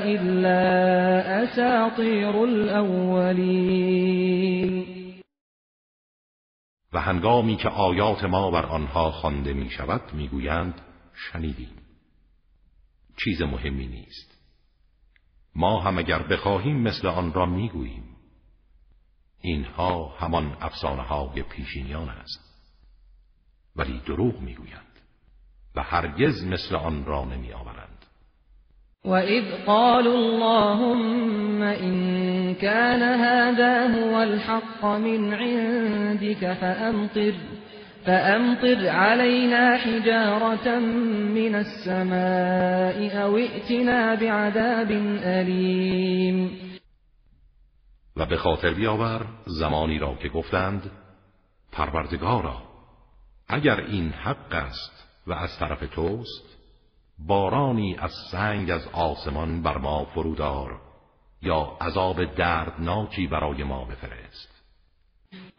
إلا 0.04 0.64
أساطير 1.44 2.44
الأولين 2.44 3.72
و 6.94 6.98
هنگامی 6.98 7.56
که 7.56 7.70
آیات 7.70 8.24
ما 8.24 8.52
بر 8.52 8.66
آنها 8.66 9.12
خوانده 9.12 9.54
می 9.54 9.70
شود 9.70 10.02
می 10.14 10.28
گویند 10.28 10.82
شنیدیم. 11.14 11.76
چیز 13.18 13.42
مهمی 13.42 13.88
نیست. 13.88 14.31
ما 15.56 15.82
هم 15.82 15.98
اگر 15.98 16.24
بخواهیم 16.24 16.82
مثل 16.82 17.08
آن 17.08 17.34
را 17.34 17.46
می 17.46 17.70
گوییم 17.70 18.18
اینها 19.42 20.16
همان 20.20 20.58
افسانه 20.62 21.02
های 21.02 21.44
پیشینیان 21.44 22.10
است. 22.10 22.52
ولی 23.76 24.02
دروغ 24.06 24.40
می 24.40 24.56
گویند 24.56 25.00
و 25.76 25.82
هرگز 25.82 26.46
مثل 26.46 26.76
آن 26.76 27.06
را 27.06 27.26
نمی 27.26 27.54
آورند 27.54 28.06
وَإِذْ 29.06 29.66
قَالُوا 29.66 30.14
اللَّهُمَّ 30.14 31.62
إِن 31.62 31.96
كَانَ 32.56 33.02
هَذَا 33.02 33.88
هُوَ 33.88 34.22
الْحَقَّ 34.22 34.86
مِنْ 34.86 35.34
عِندِكَ 35.34 36.54
فَأَمْطِرْ 36.54 37.34
فَأَمْطِرْ 38.06 38.90
عَلَيْنَا 38.90 39.78
حِجَارَةً 39.78 40.80
مِنَ 41.40 41.56
السَّمَاءِ 41.56 42.98
أَوْ 43.24 43.38
ائْتِنَا 43.38 44.16
بِعَذَابٍ 44.16 44.92
أَلِيمٍ. 45.24 46.52
و 48.18 48.26
به 48.26 48.38
خاطر 48.38 48.74
بیاور 48.74 49.26
زمانی 49.46 50.00
را 50.00 50.16
که 50.16 50.30
گفتند 50.30 50.92
پروردگارا 51.72 52.62
اگر 53.48 53.80
این 53.80 54.10
حق 54.10 54.54
است 54.54 55.08
و 55.28 55.34
از 55.34 55.60
طرف 55.60 55.80
توست 55.96 56.58
بارانی 57.28 57.98
از 58.00 58.12
سنگ 58.32 58.72
از 58.72 58.88
آسمان 58.94 59.62
بر 59.62 59.78
ما 59.78 60.06
فرودار 60.06 60.82
یا 61.42 61.78
عذاب 61.82 62.36
دردناکی 62.36 63.28
برای 63.28 63.64
ما 63.64 63.86
بفرست. 63.86 64.51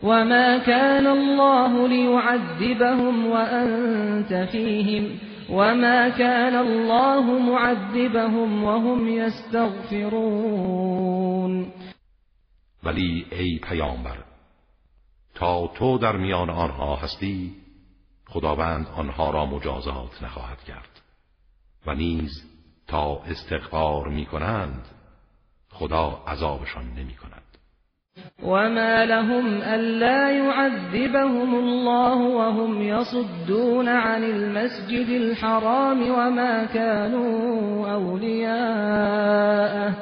وما 0.02 0.58
كان 0.58 1.06
الله 1.06 1.88
ليعذبهم 1.88 3.26
وأنت 3.26 4.34
فيهم 4.34 5.18
وما 5.50 6.08
كان 6.08 6.54
الله 6.54 7.38
معذبهم 7.38 8.64
وهم 8.64 9.08
يستغفرون 9.08 10.52
ولی 12.84 13.26
ای 13.30 13.58
پیامبر 13.68 14.18
تا 15.34 15.66
تو 15.66 15.98
در 15.98 16.16
میان 16.16 16.50
آنها 16.50 16.96
هستی 16.96 17.52
خداوند 18.26 18.86
آنها 18.96 19.30
را 19.30 19.46
مجازات 19.46 20.22
نخواهد 20.22 20.64
کرد. 20.64 21.02
و 21.86 21.94
نیز 21.94 22.42
تا 22.86 23.22
استغفار 23.22 24.08
می 24.08 24.26
کنند 24.26 24.88
خدا 25.70 26.22
عذابشان 26.26 26.94
نمی 26.94 27.14
کند 27.14 27.41
وما 28.42 29.06
لهم 29.06 29.62
ألا 29.62 30.30
يعذبهم 30.30 31.54
الله 31.54 32.16
وهم 32.16 32.82
يصدون 32.82 33.88
عن 33.88 34.24
المسجد 34.24 35.08
الحرام 35.08 36.10
وما 36.10 36.64
كانوا 36.64 37.92
أولياءه 37.92 39.94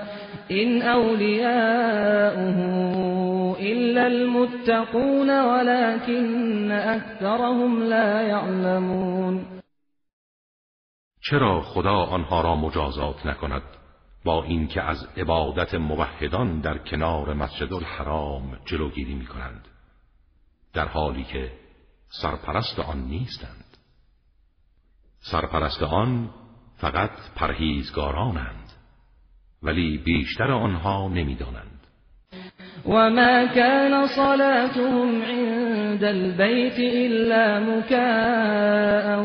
إن 0.50 0.82
أولياؤه 0.82 2.58
إلا 3.60 4.06
المتقون 4.06 5.40
ولكن 5.40 6.72
أكثرهم 6.72 7.82
لا 7.82 8.22
يعلمون 8.22 9.60
چرا 11.22 11.60
خدا 11.60 12.14
آنها 12.14 12.40
را 12.40 12.54
مجازات 12.54 13.26
نکند؟ 13.26 13.62
با 14.24 14.44
اینکه 14.44 14.82
از 14.82 15.08
عبادت 15.16 15.74
موحدان 15.74 16.60
در 16.60 16.78
کنار 16.78 17.34
مسجد 17.34 17.72
الحرام 17.72 18.58
جلوگیری 18.64 19.14
می 19.14 19.26
کنند 19.26 19.68
در 20.72 20.88
حالی 20.88 21.24
که 21.24 21.52
سرپرست 22.22 22.78
آن 22.78 23.00
نیستند. 23.00 23.64
سرپرست 25.20 25.82
آن 25.82 26.30
فقط 26.76 27.10
پرهیزگارانند 27.36 28.72
ولی 29.62 29.98
بیشتر 29.98 30.52
آنها 30.52 31.08
نمی‌دانند. 31.08 31.80
وما 32.86 33.46
كان 33.54 34.06
صلاتهم 34.06 35.22
عند 35.22 36.04
البيت 36.04 36.78
إلا 36.78 37.60
مكاء 37.60 39.20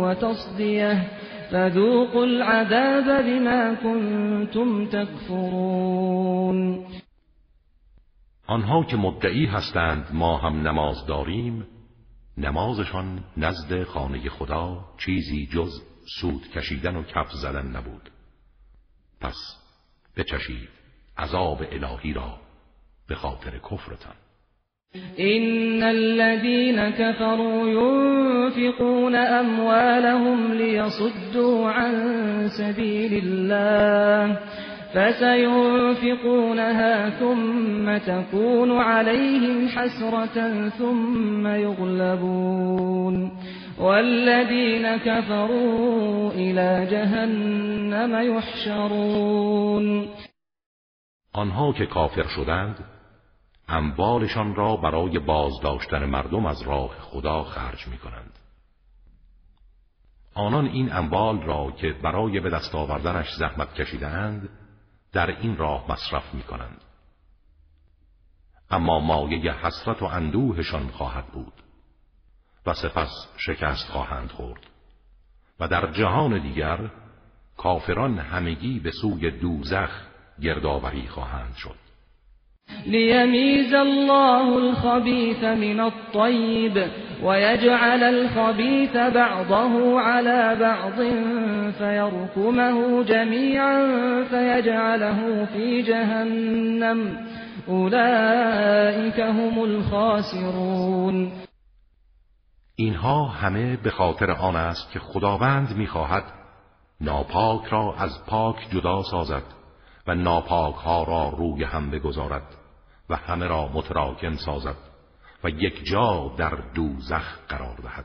وتصديه 0.00 1.17
فذوقوا 1.50 2.24
العذاب 2.24 3.24
بما 3.24 3.74
كنتم 3.74 4.86
تكفرون. 4.86 6.86
آنها 8.46 8.84
که 8.84 8.96
مدعی 8.96 9.46
هستند 9.46 10.06
ما 10.12 10.38
هم 10.38 10.68
نماز 10.68 11.06
داریم 11.06 11.66
نمازشان 12.38 13.24
نزد 13.36 13.84
خانه 13.84 14.28
خدا 14.28 14.84
چیزی 14.98 15.46
جز 15.46 15.82
سود 16.20 16.50
کشیدن 16.50 16.96
و 16.96 17.02
کف 17.02 17.32
زدن 17.32 17.66
نبود. 17.66 18.10
پس 19.20 19.36
بچشید 20.16 20.68
عذاب 21.18 21.62
الهی 21.72 22.12
را 22.12 22.40
به 23.08 23.14
خاطر 23.14 23.58
کفرتان. 23.58 24.14
إن 25.20 25.82
الذين 25.82 26.90
كفروا 26.90 27.68
ينفقون 27.68 29.14
أموالهم 29.14 30.52
ليصدوا 30.52 31.68
عن 31.68 31.94
سبيل 32.48 33.22
الله 33.24 34.38
فسينفقونها 34.94 36.50
ثم 37.10 37.96
تكون 37.98 38.78
عليهم 38.78 39.68
حسرة 39.68 40.68
ثم 40.68 41.46
يغلبون 41.46 43.32
والذين 43.80 44.96
كفروا 44.96 46.30
إلى 46.32 46.86
جهنم 46.90 48.36
يحشرون 48.36 50.08
آنها 51.36 51.72
که 51.72 51.86
کافر 51.86 52.26
شدند 52.36 52.97
اموالشان 53.68 54.54
را 54.54 54.76
برای 54.76 55.18
بازداشتن 55.18 56.04
مردم 56.04 56.46
از 56.46 56.62
راه 56.62 56.90
خدا 57.00 57.44
خرج 57.44 57.86
می 57.88 57.98
کنند. 57.98 58.38
آنان 60.34 60.66
این 60.66 60.92
اموال 60.92 61.42
را 61.42 61.70
که 61.70 61.92
برای 61.92 62.40
به 62.40 62.50
دست 62.50 62.74
آوردنش 62.74 63.34
زحمت 63.38 63.74
کشیدند 63.74 64.48
در 65.12 65.40
این 65.40 65.56
راه 65.56 65.92
مصرف 65.92 66.34
می 66.34 66.42
کنند. 66.42 66.84
اما 68.70 69.00
مایه 69.00 69.52
حسرت 69.52 70.02
و 70.02 70.04
اندوهشان 70.04 70.88
خواهد 70.88 71.26
بود 71.26 71.52
و 72.66 72.74
سپس 72.74 73.10
شکست 73.36 73.90
خواهند 73.90 74.30
خورد 74.30 74.66
و 75.60 75.68
در 75.68 75.92
جهان 75.92 76.42
دیگر 76.42 76.90
کافران 77.56 78.18
همگی 78.18 78.80
به 78.80 78.90
سوی 78.90 79.30
دوزخ 79.30 79.90
گردآوری 80.40 81.08
خواهند 81.08 81.54
شد 81.54 81.87
ليميز 82.86 83.74
الله 83.74 84.58
الخبيث 84.58 85.44
من 85.44 85.80
الطيب 85.80 86.88
ويجعل 87.22 88.02
الخبيث 88.02 88.96
بعضه 88.96 90.00
على 90.00 90.56
بعض 90.60 90.98
فيركمه 91.78 93.02
جميعا 93.02 93.84
فيجعله 94.24 95.44
في 95.44 95.82
جهنم. 95.82 97.16
أولئك 97.68 99.20
هم 99.20 99.58
الخاسرون. 99.58 101.32
اینها 102.76 103.24
همه 103.24 103.76
به 103.76 103.90
خاطر 103.90 104.30
آن 104.30 104.56
است 104.56 104.92
که 104.92 104.98
خداوند 104.98 105.76
می‌خواهد 105.76 106.24
ناپاک 107.00 107.64
را 107.64 107.94
از 107.98 108.10
پاک 108.26 108.56
جدا 108.70 109.02
سازد 109.02 109.42
و 110.06 110.14
ناپاک 110.14 110.74
ها 110.74 111.04
را 111.04 111.28
روی 111.38 111.64
هم 111.64 111.90
بگذارد. 111.90 112.57
و 113.10 113.16
همه 113.16 113.46
را 113.46 113.68
متراکم 113.68 114.36
سازد 114.36 114.76
و 115.44 115.48
یک 115.48 115.84
جا 115.84 116.34
در 116.38 116.58
دوزخ 116.74 117.38
قرار 117.48 117.76
دهد. 117.76 118.04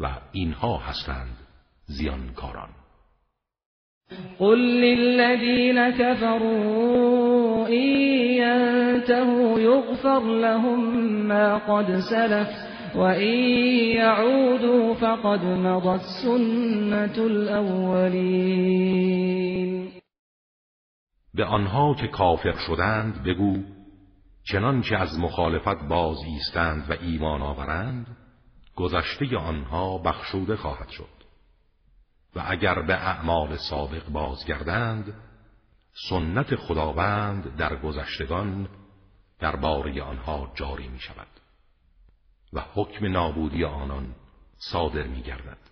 و 0.00 0.08
اینها 0.32 0.76
هستند 0.78 1.36
زیانکاران. 1.84 2.68
قل 4.38 4.58
للذین 4.58 5.90
كفروا 5.90 7.66
این 7.66 8.36
ينتهوا 8.42 9.60
یغفر 9.60 10.20
لهم 10.20 10.80
ما 11.26 11.58
قد 11.58 12.00
سلف 12.00 12.48
این 12.96 13.96
يعودوا 13.96 14.94
فقد 14.94 15.44
مضت 15.44 16.02
سنة 16.22 17.18
الاولین. 17.18 18.76
به 21.36 21.44
آنها 21.44 21.94
که 21.94 22.08
کافر 22.08 22.56
شدند 22.66 23.22
بگو 23.22 23.62
چنانچه 24.44 24.96
از 24.96 25.18
مخالفت 25.18 25.88
باز 25.88 26.16
ایستند 26.26 26.90
و 26.90 26.92
ایمان 26.92 27.42
آورند 27.42 28.16
گذشته 28.76 29.36
آنها 29.38 29.98
بخشوده 29.98 30.56
خواهد 30.56 30.88
شد. 30.88 31.16
و 32.36 32.42
اگر 32.46 32.82
به 32.82 32.94
اعمال 32.94 33.56
سابق 33.56 34.08
بازگردند 34.08 35.14
سنت 36.08 36.56
خداوند 36.56 37.56
در 37.56 37.76
گذشتگان 37.76 38.68
درباره 39.38 40.02
آنها 40.02 40.52
جاری 40.54 40.88
می 40.88 40.98
شود 40.98 41.26
و 42.52 42.64
حکم 42.74 43.06
نابودی 43.06 43.64
آنان 43.64 44.14
صادر 44.56 45.06
می 45.06 45.22
گردد 45.22 45.65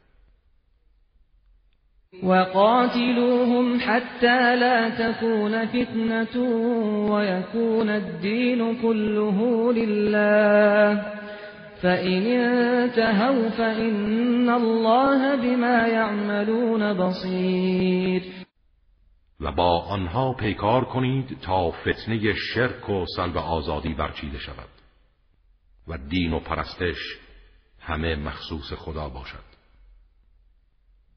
وقاتلوهم 2.22 3.80
حتى 3.80 4.56
لا 4.56 4.88
تكون 4.88 5.66
فتنة 5.66 6.40
ويكون 7.10 7.90
الدين 7.90 8.82
كله 8.82 9.72
لله. 9.72 11.02
فإن 11.82 12.26
انتهوا 12.26 13.48
فإن 13.48 14.50
الله 14.50 15.36
بما 15.36 15.86
يعملون 15.86 16.92
بصير. 16.94 18.22
و 19.40 19.52
با 19.52 19.80
آنها 19.80 20.32
پیکار 20.32 20.84
کنید 20.84 21.38
تا 21.42 21.70
فتنه 21.70 22.34
شرک 22.54 22.88
و 22.88 23.04
سلب 23.16 23.36
آزادی 23.36 23.94
برچیده 23.94 24.38
شود. 24.38 24.68
و 25.88 25.98
دین 25.98 26.32
و 26.32 26.40
پرستش 26.40 27.18
همه 27.80 28.16
مخصوص 28.16 28.72
خدا 28.72 29.08
باشد. 29.08 29.53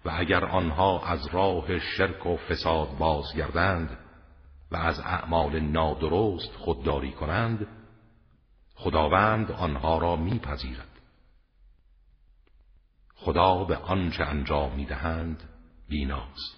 و 0.07 0.11
اگر 0.13 0.45
آنها 0.45 1.07
از 1.07 1.27
راه 1.31 1.79
شرک 1.79 2.25
و 2.25 2.37
فساد 2.37 2.87
بازگردند 2.99 3.97
و 4.71 4.75
از 4.77 4.99
اعمال 4.99 5.59
نادرست 5.59 6.51
خودداری 6.57 7.11
کنند 7.11 7.67
خداوند 8.75 9.51
آنها 9.51 9.97
را 9.97 10.15
میپذیرد. 10.15 10.87
خدا 13.15 13.63
به 13.63 13.77
آنچه 13.77 14.23
انجام 14.23 14.71
می‌دهند 14.75 15.43
بیناست. 15.89 16.57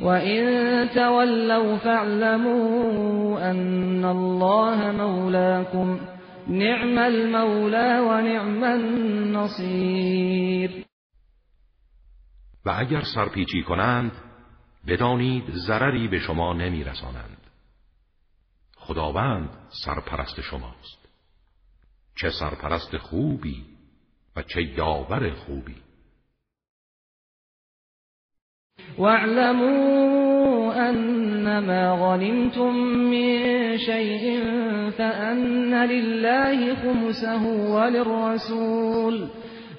و 0.00 0.06
این 0.06 0.88
تولوا 0.88 1.78
فاعلموا 1.78 3.38
ان 3.40 4.04
الله 4.04 4.90
مولاكم 4.90 6.00
نعم 6.48 6.98
المولى 6.98 8.00
و 8.00 8.20
نعم 8.20 8.64
النصیر. 8.64 10.24
و 12.64 12.74
اگر 12.76 13.02
سرپیچی 13.14 13.62
کنند 13.62 14.12
بدانید 14.86 15.44
ضرری 15.50 16.08
به 16.08 16.18
شما 16.18 16.52
نمیرسانند. 16.52 17.38
خداوند 18.76 19.50
سرپرست 19.84 20.40
شماست. 20.40 21.08
چه 22.16 22.30
سرپرست 22.30 22.96
خوبی 22.96 23.64
و 24.36 24.42
چه 24.42 24.62
یاور 24.62 25.30
خوبی. 25.30 25.76
واعلموا 28.98 30.72
انما 30.74 31.96
غنمتم 31.96 32.70
من 33.10 33.78
شيء 33.78 34.40
فأن 34.90 35.74
لله 35.74 36.74
خمسه 36.74 37.42
وللرسول. 37.74 39.28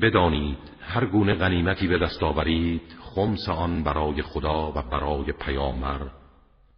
بدانید 0.00 0.58
هر 0.80 1.06
گونه 1.06 1.34
غنیمتی 1.34 1.88
به 1.88 1.98
دست 1.98 2.22
آورید 2.22 2.82
خمس 3.00 3.48
آن 3.48 3.82
برای 3.82 4.22
خدا 4.22 4.72
و 4.72 4.82
برای 4.82 5.32
پیامبر 5.32 6.10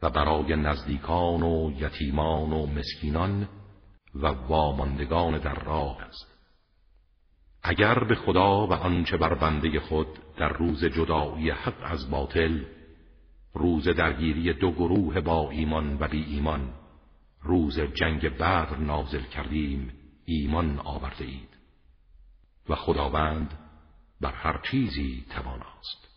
و 0.03 0.11
برای 0.11 0.57
نزدیکان 0.57 1.43
و 1.43 1.71
یتیمان 1.79 2.53
و 2.53 2.67
مسکینان 2.67 3.49
و 4.15 4.27
واماندگان 4.27 5.39
در 5.39 5.65
راه 5.65 6.03
است. 6.03 6.31
اگر 7.63 8.05
به 8.05 8.15
خدا 8.15 8.67
و 8.67 8.73
آنچه 8.73 9.17
بر 9.17 9.35
بنده 9.35 9.81
خود 9.81 10.07
در 10.37 10.49
روز 10.49 10.85
جدایی 10.85 11.51
حق 11.51 11.83
از 11.83 12.11
باطل 12.11 12.65
روز 13.55 13.89
درگیری 13.89 14.53
دو 14.53 14.71
گروه 14.71 15.21
با 15.21 15.51
ایمان 15.51 15.97
و 16.01 16.09
بی 16.09 16.25
ایمان 16.25 16.73
روز 17.43 17.81
جنگ 17.81 18.29
بدر 18.29 18.77
نازل 18.77 19.23
کردیم 19.23 19.93
ایمان 20.25 20.79
آورده 20.79 21.25
اید. 21.25 21.60
و 22.71 22.75
خداوند 22.75 23.51
بر 24.21 24.33
هر 24.33 24.61
چیزی 24.71 25.25
تواناست. 25.35 26.11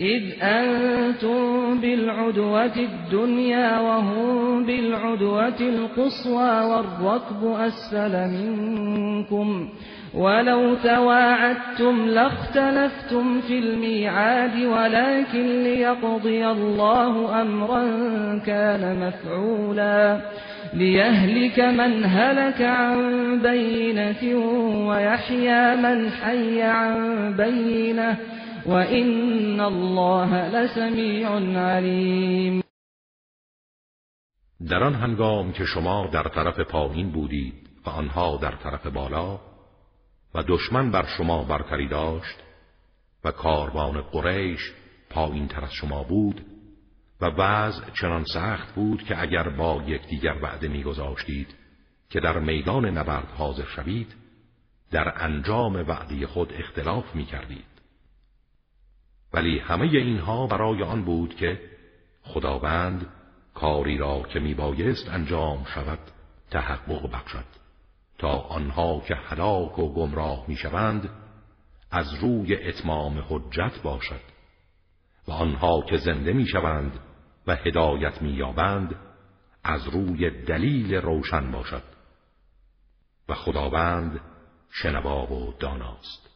إذ 0.00 0.42
أنتم 0.42 1.80
بالعدوة 1.80 2.76
الدنيا 2.76 3.80
وهم 3.80 4.66
بالعدوة 4.66 5.60
القصوى 5.60 6.64
والركب 6.64 7.44
أسفل 7.44 8.28
منكم 8.28 9.68
ولو 10.14 10.74
تواعدتم 10.74 12.06
لاختلفتم 12.06 13.40
في 13.40 13.58
الميعاد 13.58 14.56
ولكن 14.64 15.62
ليقضي 15.62 16.46
الله 16.46 17.42
أمرا 17.42 17.82
كان 18.46 19.08
مفعولا. 19.08 20.20
ليهلك 20.74 21.60
من 21.60 22.04
هلك 22.04 22.62
عن 22.62 23.42
بينة 23.42 24.36
ويحيى 24.88 25.76
من 25.76 26.10
حي 26.10 26.62
عن 26.62 27.32
بينه 27.36 28.18
وَإِنَّ 28.66 29.60
الله 29.60 30.48
لسمیع 30.48 31.28
علیم 31.58 32.62
در 34.68 34.84
آن 34.84 34.94
هنگام 34.94 35.52
که 35.52 35.64
شما 35.64 36.06
در 36.06 36.28
طرف 36.28 36.60
پایین 36.60 37.12
بودید 37.12 37.54
و 37.86 37.90
آنها 37.90 38.36
در 38.36 38.52
طرف 38.56 38.86
بالا 38.86 39.40
و 40.34 40.42
دشمن 40.48 40.90
بر 40.90 41.06
شما 41.18 41.44
برتری 41.44 41.88
داشت 41.88 42.36
و 43.24 43.30
کاروان 43.30 44.00
قریش 44.00 44.72
پایین 45.10 45.48
تر 45.48 45.64
از 45.64 45.72
شما 45.72 46.02
بود 46.02 46.40
و 47.22 47.24
وضع 47.24 47.90
چنان 48.00 48.24
سخت 48.24 48.74
بود 48.74 49.02
که 49.02 49.22
اگر 49.22 49.48
با 49.48 49.82
یکدیگر 49.86 50.36
وعده 50.42 50.68
میگذاشتید 50.68 51.54
که 52.10 52.20
در 52.20 52.38
میدان 52.38 52.86
نبرد 52.98 53.28
حاضر 53.28 53.64
شوید 53.64 54.14
در 54.90 55.24
انجام 55.24 55.74
وعده 55.74 56.26
خود 56.26 56.52
اختلاف 56.52 57.14
می 57.14 57.24
کردید. 57.24 57.64
ولی 59.32 59.58
همه 59.58 59.84
اینها 59.84 60.46
برای 60.46 60.82
آن 60.82 61.04
بود 61.04 61.36
که 61.36 61.60
خداوند 62.22 63.06
کاری 63.54 63.98
را 63.98 64.22
که 64.22 64.40
میبایست 64.40 65.08
انجام 65.08 65.64
شود 65.74 65.98
تحقق 66.50 67.12
بخشد 67.12 67.44
تا 68.18 68.38
آنها 68.38 69.00
که 69.00 69.14
هلاک 69.14 69.78
و 69.78 69.94
گمراه 69.94 70.44
می‌شوند 70.48 71.08
از 71.90 72.14
روی 72.14 72.56
اتمام 72.56 73.24
حجت 73.28 73.82
باشد 73.82 74.20
و 75.28 75.32
آنها 75.32 75.82
که 75.88 75.96
زنده 75.96 76.32
می‌شوند 76.32 76.98
و 77.46 77.56
هدایت 77.56 78.22
مییابند 78.22 78.94
از 79.64 79.88
روی 79.88 80.30
دلیل 80.30 80.94
روشن 80.94 81.50
باشد. 81.50 81.82
و 83.28 83.34
خداوند 83.34 84.20
شنوا 84.70 85.26
و 85.26 85.54
داناست. 85.60 86.32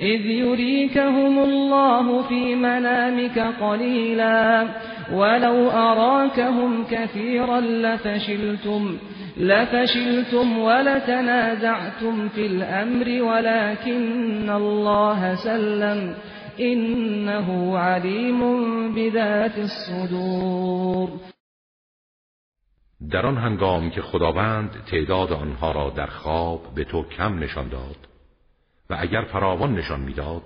إذ 0.00 0.26
يريكهم 0.26 1.38
الله 1.38 2.22
في 2.28 2.54
منامك 2.54 3.38
قليلا 3.38 4.68
ولو 5.12 5.70
أراكهم 5.70 6.84
كثيرا 6.90 7.60
لفشلتم 7.60 8.98
لفشلتم 9.36 10.58
ولتنازعتم 10.58 12.28
في 12.28 12.46
الأمر 12.46 13.22
ولكن 13.22 14.50
الله 14.50 15.34
سلم. 15.34 16.14
عليم 17.76 18.40
بذات 18.94 19.58
الصدور. 19.58 21.10
در 23.10 23.26
آن 23.26 23.36
هنگام 23.36 23.90
که 23.90 24.02
خداوند 24.02 24.84
تعداد 24.90 25.32
آنها 25.32 25.72
را 25.72 25.90
در 25.90 26.06
خواب 26.06 26.74
به 26.74 26.84
تو 26.84 27.04
کم 27.04 27.38
نشان 27.38 27.68
داد 27.68 28.08
و 28.90 28.96
اگر 28.98 29.22
فراوان 29.22 29.74
نشان 29.74 30.00
می‌داد 30.00 30.42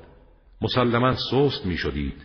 مسلما 0.63 1.15
سست 1.15 1.67
می‌شدید 1.67 2.23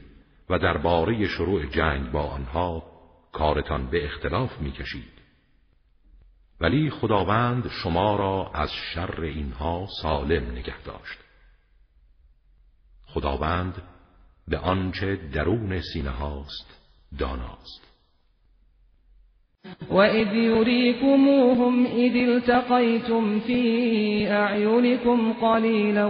و 0.49 0.59
درباره 0.59 1.27
شروع 1.27 1.65
جنگ 1.65 2.11
با 2.11 2.21
آنها 2.21 2.83
کارتان 3.31 3.89
به 3.89 4.05
اختلاف 4.05 4.59
می‌کشید. 4.59 5.17
ولی 6.61 6.89
خداوند 6.89 7.67
شما 7.83 8.15
را 8.15 8.51
از 8.53 8.69
شر 8.93 9.21
اینها 9.21 9.87
سالم 10.01 10.51
نگه 10.51 10.81
داشت. 10.81 11.26
خداوند 13.17 13.73
به 14.47 14.57
آنچه 14.57 15.19
درون 15.33 15.81
سینه 15.93 16.09
هاست 16.09 16.67
داناست. 17.19 17.87
وَإِذْ 19.91 20.33
يُرِيكُمُوهُمْ 20.33 21.85
إِذِ 21.85 22.15
الْتَقَيْتُمْ 22.15 23.39
فِي 23.39 24.31
أَعْيُنِكُمْ 24.31 25.33
قَلِيلًا 25.33 26.05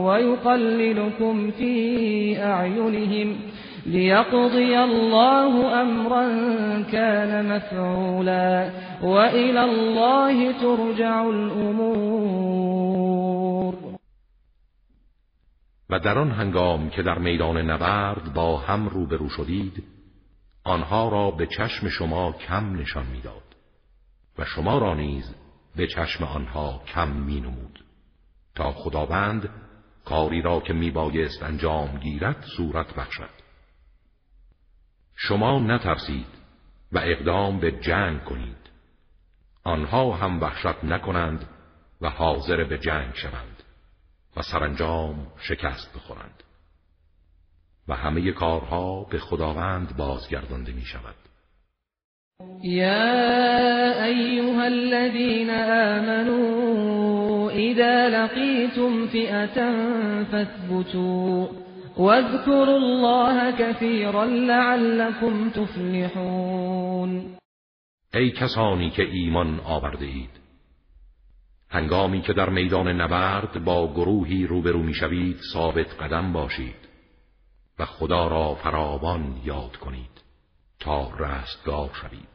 وَيُقَلِّلُكُمْ 0.00 1.50
فِي 1.50 2.42
أَعْيُنِهِمْ 2.42 3.36
لِيَقْضِيَ 3.86 4.84
اللَّهُ 4.84 5.82
أَمْرًا 5.82 6.24
كَانَ 6.92 7.56
مَفْعُولًا 7.56 8.70
وَإِلَى 9.02 9.64
اللَّهِ 9.64 10.52
تُرْجَعُ 10.52 11.30
الْأُمُورُ 11.30 13.29
و 15.90 15.98
در 15.98 16.18
آن 16.18 16.30
هنگام 16.30 16.90
که 16.90 17.02
در 17.02 17.18
میدان 17.18 17.70
نبرد 17.70 18.34
با 18.34 18.58
هم 18.58 18.88
روبرو 18.88 19.28
شدید 19.28 19.84
آنها 20.64 21.08
را 21.08 21.30
به 21.30 21.46
چشم 21.46 21.88
شما 21.88 22.32
کم 22.32 22.76
نشان 22.76 23.06
می‌داد 23.06 23.56
و 24.38 24.44
شما 24.44 24.78
را 24.78 24.94
نیز 24.94 25.34
به 25.76 25.86
چشم 25.86 26.24
آنها 26.24 26.82
کم 26.86 27.08
می 27.08 27.40
نمود 27.40 27.84
تا 28.54 28.72
خداوند 28.72 29.48
کاری 30.04 30.42
را 30.42 30.60
که 30.60 30.72
می 30.72 30.90
بایست 30.90 31.42
انجام 31.42 31.98
گیرد 31.98 32.44
صورت 32.56 32.94
بخشد. 32.94 33.30
شما 35.16 35.58
نترسید 35.58 36.26
و 36.92 36.98
اقدام 36.98 37.60
به 37.60 37.72
جنگ 37.72 38.24
کنید. 38.24 38.70
آنها 39.64 40.16
هم 40.16 40.40
وحشت 40.40 40.84
نکنند 40.84 41.48
و 42.00 42.10
حاضر 42.10 42.64
به 42.64 42.78
جنگ 42.78 43.14
شوند. 43.14 43.59
و 44.36 44.42
سرانجام 44.42 45.26
شکست 45.38 45.94
بخورند. 45.94 46.42
و 47.88 47.94
همه 47.94 48.32
کارها 48.32 49.04
به 49.04 49.18
خداوند 49.18 49.96
بازگردانده 49.96 50.72
می 50.72 50.84
شود 50.84 51.14
يا 52.62 54.04
أيها 54.04 54.66
الذين 54.66 55.50
آمنوا 55.90 57.50
إذا 57.50 58.08
لقيتم 58.08 59.06
فئة 59.06 59.72
فاثبتوا 60.24 61.46
واذكروا 61.96 62.78
الله 62.78 63.50
كثيرا 63.50 64.24
لعلكم 64.24 65.50
تفلحون. 65.50 67.36
ای 68.14 68.30
کسانی 68.30 68.90
که 68.90 69.02
ایمان 69.02 69.60
آورده 69.60 70.06
اید 70.06 70.30
هنگامی 71.70 72.20
که 72.22 72.32
در 72.32 72.48
میدان 72.50 72.88
نبرد 73.00 73.64
با 73.64 73.92
گروهی 73.92 74.46
روبرو 74.46 74.82
می‌شوید 74.82 75.36
ثابت 75.52 76.02
قدم 76.02 76.32
باشید 76.32 76.88
و 77.78 77.84
خدا 77.84 78.28
را 78.28 78.54
فراوان 78.54 79.40
یاد 79.44 79.76
کنید 79.76 80.20
تا 80.80 81.10
رستگار 81.18 81.90
شوید. 81.92 82.30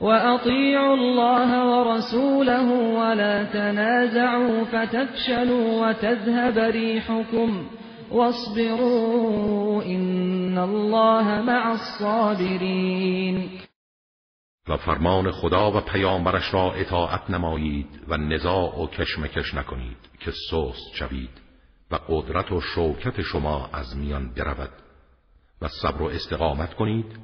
وأطيعوا 0.00 0.92
الله 0.92 1.64
ورسوله 1.64 2.64
ولا 2.98 3.44
تنازعوا 3.44 4.64
فتفشلوا 4.64 5.88
وتذهب 5.88 6.58
ريحكم 6.58 7.66
واصبروا 8.12 9.82
إن 9.82 10.58
الله 10.58 11.42
مع 11.42 11.72
الصابرين 11.72 13.50
و 14.68 14.76
فرمان 14.76 15.30
خدا 15.30 15.72
و 15.72 15.80
پیامبرش 15.80 16.54
را 16.54 16.72
اطاعت 16.72 17.30
نمایید 17.30 18.00
و 18.08 18.16
نزاع 18.16 18.82
و 18.82 18.86
کشمکش 18.86 19.54
نکنید 19.54 19.96
که 20.20 20.30
سست 20.30 20.94
شوید 20.94 21.40
و 21.90 21.98
قدرت 22.08 22.52
و 22.52 22.60
شوکت 22.60 23.22
شما 23.22 23.70
از 23.72 23.96
میان 23.96 24.30
برود 24.34 24.70
و 25.62 25.68
صبر 25.68 26.02
و 26.02 26.06
استقامت 26.06 26.74
کنید 26.74 27.18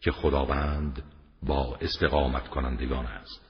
که 0.00 0.10
خداوند 0.12 1.02
با 1.42 1.76
استقامت 1.80 2.48
کنندگان 2.48 3.06
است. 3.06 3.48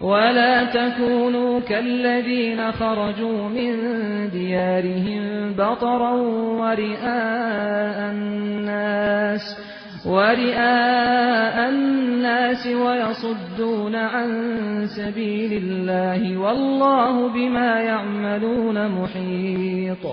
ولا 0.00 0.66
تكونوا 0.74 1.60
كالذين 1.60 2.72
خرجوا 2.72 3.48
من 3.48 4.28
ديارهم 4.28 5.52
بطرا 5.52 6.16
ورئاء 6.60 8.10
الناس 8.10 9.56
ورئاء 10.06 11.68
الناس 11.68 12.66
ويصدون 12.66 13.94
عن 13.94 14.30
سبيل 14.86 15.52
الله 15.52 16.38
والله 16.38 17.28
بما 17.28 17.80
يعملون 17.80 18.86
محيط 18.88 20.06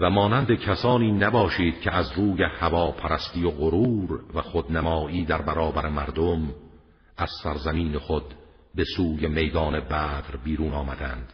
و 0.00 0.10
مانند 0.10 0.52
کسانی 0.52 1.12
نباشید 1.12 1.80
که 1.80 1.94
از 1.94 2.12
روی 2.12 2.44
هوا 2.44 2.90
پرستی 2.90 3.44
و 3.44 3.50
غرور 3.50 4.20
و 4.34 4.42
خودنمایی 4.42 5.24
در 5.24 5.42
برابر 5.42 5.88
مردم 5.88 6.54
از 7.16 7.30
سرزمین 7.42 7.98
خود 7.98 8.34
به 8.74 8.84
سوی 8.96 9.28
میدان 9.28 9.80
بدر 9.80 10.36
بیرون 10.44 10.72
آمدند 10.74 11.32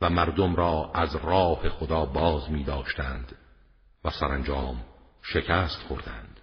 و 0.00 0.10
مردم 0.10 0.56
را 0.56 0.90
از 0.94 1.16
راه 1.16 1.68
خدا 1.68 2.04
باز 2.04 2.50
می 2.50 2.64
داشتند 2.64 3.32
و 4.04 4.10
سرانجام 4.10 4.76
شکست 5.24 5.82
خوردند. 5.88 6.40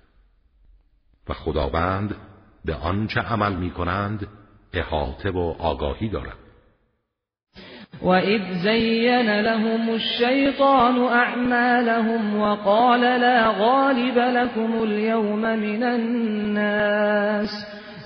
و 1.29 1.33
خداوند 1.33 2.15
به 2.65 2.75
آنچه 2.75 3.21
عمل 3.21 3.53
می 3.53 3.71
کنند 3.71 4.27
احاطه 4.73 5.29
و 5.29 5.55
آگاهی 5.59 6.09
دارد. 6.09 6.37
وَإِذْ 8.01 8.41
زَيَّنَ 8.63 9.41
لَهُمُ 9.41 9.89
الشَّيْطَانُ 9.89 10.97
أَعْمَالَهُمْ 10.97 12.39
وَقَالَ 12.39 13.01
لَا 13.01 13.47
غَالِبَ 13.47 14.17
لَكُمُ 14.17 14.83
الْيَوْمَ 14.83 15.41
مِنَ 15.41 15.83
النَّاسِ 15.83 17.49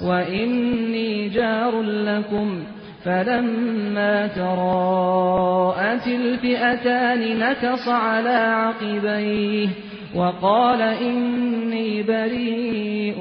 وَإِنِّي 0.03 1.29
جَارٌ 1.29 1.81
لَكُمْ 1.81 2.63
فَلَمَّا 3.05 4.27
تَرَاءَتِ 4.27 6.07
الْفِئَتَانِ 6.07 7.39
نَكَصَ 7.39 7.87
عَلَى 7.87 8.29
عَقِبَيْهِ 8.29 9.69
وَقَالَ 10.15 10.81
إِنِّي 10.81 12.03
بَرِيءٌ 12.03 13.19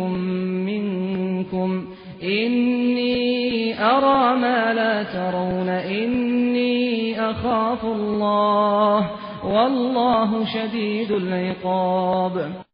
مِنْكُمْ 0.68 1.94
إني 2.24 3.80
أرى 3.80 4.40
ما 4.40 4.72
لا 4.74 5.02
ترون 5.02 5.68
إني 5.68 7.20
أخاف 7.20 7.84
الله 7.84 9.10
والله 9.44 10.44
شدید 10.44 11.12
العقاب. 11.12 12.64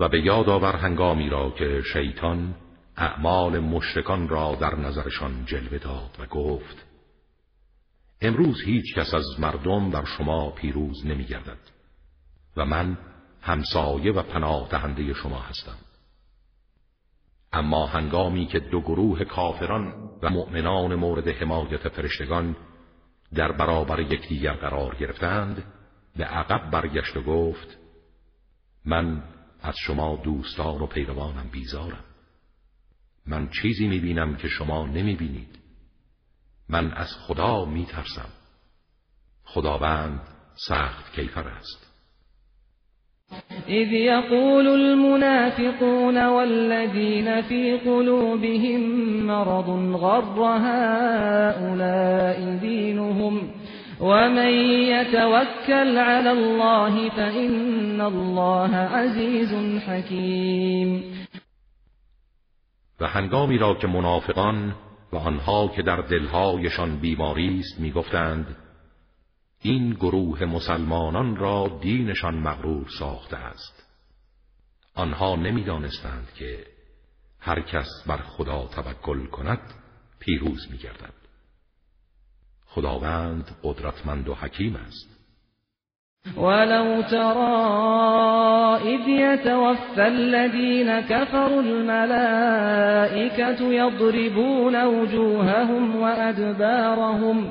و 0.00 0.08
به 0.08 0.20
یاد 0.20 0.48
آور 0.48 0.76
هنگامی 0.76 1.28
را 1.28 1.50
که 1.50 1.82
شیطان 1.92 2.54
اعمال 2.96 3.58
مشرکان 3.58 4.28
را 4.28 4.54
در 4.60 4.74
نظرشان 4.74 5.44
جلوه 5.46 5.78
داد 5.78 6.10
و 6.18 6.26
گفت 6.26 6.86
امروز 8.22 8.62
هیچ 8.66 8.94
کس 8.94 9.14
از 9.14 9.40
مردم 9.40 9.90
در 9.90 10.04
شما 10.04 10.50
پیروز 10.50 11.06
نمی 11.06 11.24
گردد 11.24 11.77
و 12.58 12.64
من 12.64 12.98
همسایه 13.42 14.12
و 14.12 14.22
پناه 14.22 14.68
دهنده 14.68 15.14
شما 15.14 15.40
هستم. 15.40 15.76
اما 17.52 17.86
هنگامی 17.86 18.46
که 18.46 18.58
دو 18.58 18.80
گروه 18.80 19.24
کافران 19.24 20.10
و 20.22 20.30
مؤمنان 20.30 20.94
مورد 20.94 21.28
حمایت 21.28 21.88
فرشتگان 21.88 22.56
در 23.34 23.52
برابر 23.52 24.00
یکدیگر 24.00 24.52
قرار 24.52 24.94
گرفتند 24.94 25.64
به 26.16 26.24
عقب 26.24 26.70
برگشت 26.70 27.16
و 27.16 27.22
گفت 27.22 27.78
من 28.84 29.22
از 29.62 29.74
شما 29.78 30.16
دوستان 30.16 30.80
و 30.80 30.86
پیروانم 30.86 31.48
بیزارم. 31.52 32.04
من 33.26 33.48
چیزی 33.48 33.88
می‌بینم 33.88 34.36
که 34.36 34.48
شما 34.48 34.86
نمی‌بینید. 34.86 35.58
من 36.68 36.92
از 36.92 37.08
خدا 37.26 37.64
میترسم. 37.64 38.28
خداوند 39.44 40.20
سخت 40.68 41.12
کیفر 41.12 41.48
است. 41.48 41.87
إذ 43.68 43.92
يقول 43.92 44.68
المنافقون 44.68 46.26
والذين 46.26 47.42
في 47.42 47.76
قلوبهم 47.76 48.80
مرض 49.26 49.68
غر 49.94 50.42
هؤلاء 50.42 51.78
دينهم 52.60 53.50
ومن 54.00 54.52
يتوكل 54.94 55.98
على 55.98 56.30
الله 56.30 57.08
فإن 57.08 58.00
الله 58.00 58.76
عزيز 58.76 59.54
حكيم. 59.86 61.02
و 63.00 63.06
هنگامی 63.06 63.58
را 63.58 63.74
که 63.74 63.86
منافقان 63.86 64.74
و 65.12 65.16
آنها 65.16 65.68
که 65.68 65.82
در 65.82 66.00
دلهایشان 66.00 66.96
بیماری 67.00 67.58
است 67.60 67.80
می‌گفتند 67.80 68.56
این 69.62 69.90
گروه 69.90 70.44
مسلمانان 70.44 71.36
را 71.36 71.78
دینشان 71.82 72.34
مغرور 72.34 72.86
ساخته 72.98 73.36
است. 73.36 73.86
آنها 74.94 75.36
نمی‌دانستند 75.36 76.28
که 76.34 76.66
هر 77.40 77.60
کس 77.60 77.88
بر 78.06 78.16
خدا 78.16 78.66
توکل 78.66 79.26
کند 79.26 79.60
پیروز 80.18 80.70
میگردد. 80.70 81.14
خداوند 82.66 83.56
قدرتمند 83.62 84.28
و 84.28 84.34
حکیم 84.34 84.76
است. 84.76 85.18
ولو 86.36 87.02
ترى 87.02 87.88
إذ 88.94 89.08
يتوفى 89.08 90.06
الذين 90.06 91.00
كفروا 91.00 91.60
الملائكة 91.62 92.94
يضربون 93.72 94.84
وجوههم 94.84 95.96
وأدبارهم 95.96 97.50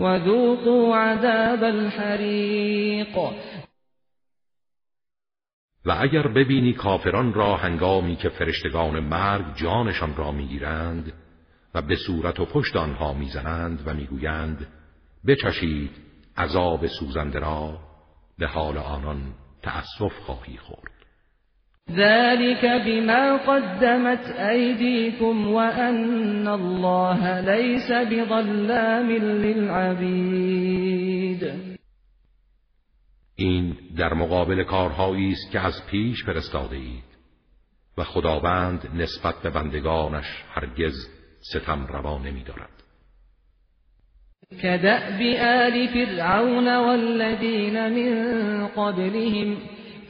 وذوقوا 0.00 0.96
عذاب 0.96 1.64
الحریق 1.64 3.18
و 5.84 5.96
اگر 6.00 6.28
ببینی 6.28 6.72
کافران 6.72 7.34
را 7.34 7.56
هنگامی 7.56 8.16
که 8.16 8.28
فرشتگان 8.28 9.00
مرگ 9.00 9.54
جانشان 9.56 10.16
را 10.16 10.32
می‌گیرند 10.32 11.12
و 11.74 11.82
به 11.82 11.96
صورت 11.96 12.40
و 12.40 12.44
پشت 12.44 12.76
آنها 12.76 13.12
می‌زنند 13.12 13.82
و 13.86 13.94
می‌گویند 13.94 14.66
بچشید 15.26 15.90
عذاب 16.36 16.86
سوزنده 16.86 17.38
را 17.38 17.78
به 18.38 18.46
حال 18.46 18.78
آنان 18.78 19.34
تأسف 19.62 20.12
خواهی 20.26 20.56
خورد. 20.56 20.97
ذلك 21.90 22.64
بما 22.64 23.36
قدمت 23.36 24.26
أيديكم 24.38 25.52
وأن 25.52 26.48
الله 26.48 27.40
ليس 27.40 27.92
بظلام 27.92 29.10
للعبید 29.42 30.68
این 33.34 33.76
در 33.96 34.14
مقابل 34.14 34.64
کارهایی 34.64 35.32
است 35.32 35.52
که 35.52 35.60
از 35.60 35.86
پیش 35.90 36.24
فرستاده 36.24 36.76
اید 36.76 37.04
و 37.98 38.04
خداوند 38.04 38.90
نسبت 38.94 39.34
به 39.42 39.50
بندگانش 39.50 40.26
هرگز 40.54 40.94
ستم 41.40 41.86
روا 41.86 42.18
نمی 42.18 42.44
دارد. 42.44 42.70
كدأب 44.62 45.20
آل 45.40 45.86
فرعون 45.86 46.68
والذين 46.68 47.88
من 47.88 48.66
قبلهم 48.66 49.56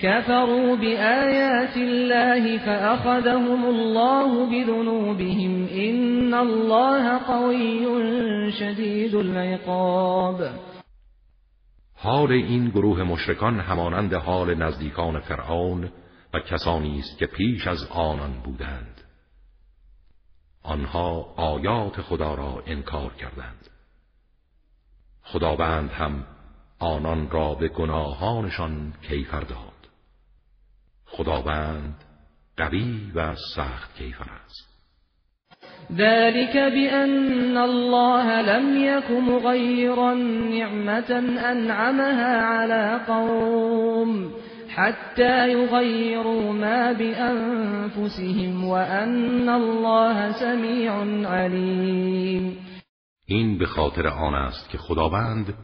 كفروا 0.01 0.76
بآيات 0.76 1.76
الله 1.76 2.59
فأخذهم 2.59 3.64
الله 3.64 4.46
بذنوبهم 4.46 5.68
إن 5.68 6.34
الله 6.34 7.18
قوي 7.18 7.86
شدید 8.53 9.14
العقاب. 9.14 10.51
حال 11.94 12.32
این 12.32 12.68
گروه 12.68 13.03
مشرکان 13.03 13.61
همانند 13.61 14.14
حال 14.14 14.55
نزدیکان 14.55 15.20
فرعون 15.20 15.92
و 16.34 16.40
کسانی 16.40 16.99
است 16.99 17.18
که 17.18 17.26
پیش 17.26 17.66
از 17.66 17.86
آنان 17.90 18.32
بودند. 18.44 19.01
آنها 20.62 21.34
آیات 21.36 22.01
خدا 22.01 22.34
را 22.34 22.62
انکار 22.66 23.14
کردند. 23.14 23.70
خداوند 25.22 25.90
هم 25.90 26.24
آنان 26.78 27.30
را 27.30 27.55
به 27.55 27.68
گناهانشان 27.68 28.92
کیفر 29.09 29.40
داد. 29.40 29.68
خداوند 31.19 31.95
قوی 32.57 33.12
و 33.14 33.35
سخت 33.35 33.95
کیفر 33.95 34.27
است. 34.45 34.69
ذلك 35.93 36.57
بأن 36.57 37.57
الله 37.57 38.43
لم 38.43 38.77
يك 38.77 39.11
مغيرا 39.11 40.14
نعمة 40.55 41.11
أنعمها 41.53 42.43
على 42.43 43.01
قوم 43.09 44.33
حتى 44.69 45.53
يغيروا 45.53 46.53
ما 46.53 46.93
بأنفسهم 46.93 48.64
وأن 48.64 49.49
الله 49.49 50.33
سميع 50.33 50.93
عليم. 51.27 52.57
این 53.27 53.59
به 53.59 53.66
خاطر 53.66 54.07
آن 54.09 54.35
است 54.35 54.71
که 54.71 54.79
خداوند 54.79 55.55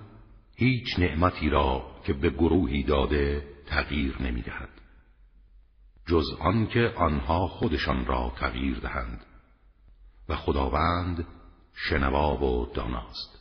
هیچ 0.56 0.98
نعمتی 0.98 1.50
را 1.50 1.82
که 2.06 2.12
به 2.12 2.30
گروهی 2.30 2.82
داده 2.82 3.42
تغییر 3.66 4.14
نمی‌دهد. 4.20 4.83
جز 6.08 6.24
آنکه 6.40 6.92
آنها 6.96 7.46
خودشان 7.46 8.06
را 8.06 8.32
تغییر 8.40 8.78
دهند 8.78 9.20
و 10.28 10.36
خداوند 10.36 11.26
شنوا 11.74 12.36
و 12.36 12.66
داناست. 12.74 13.34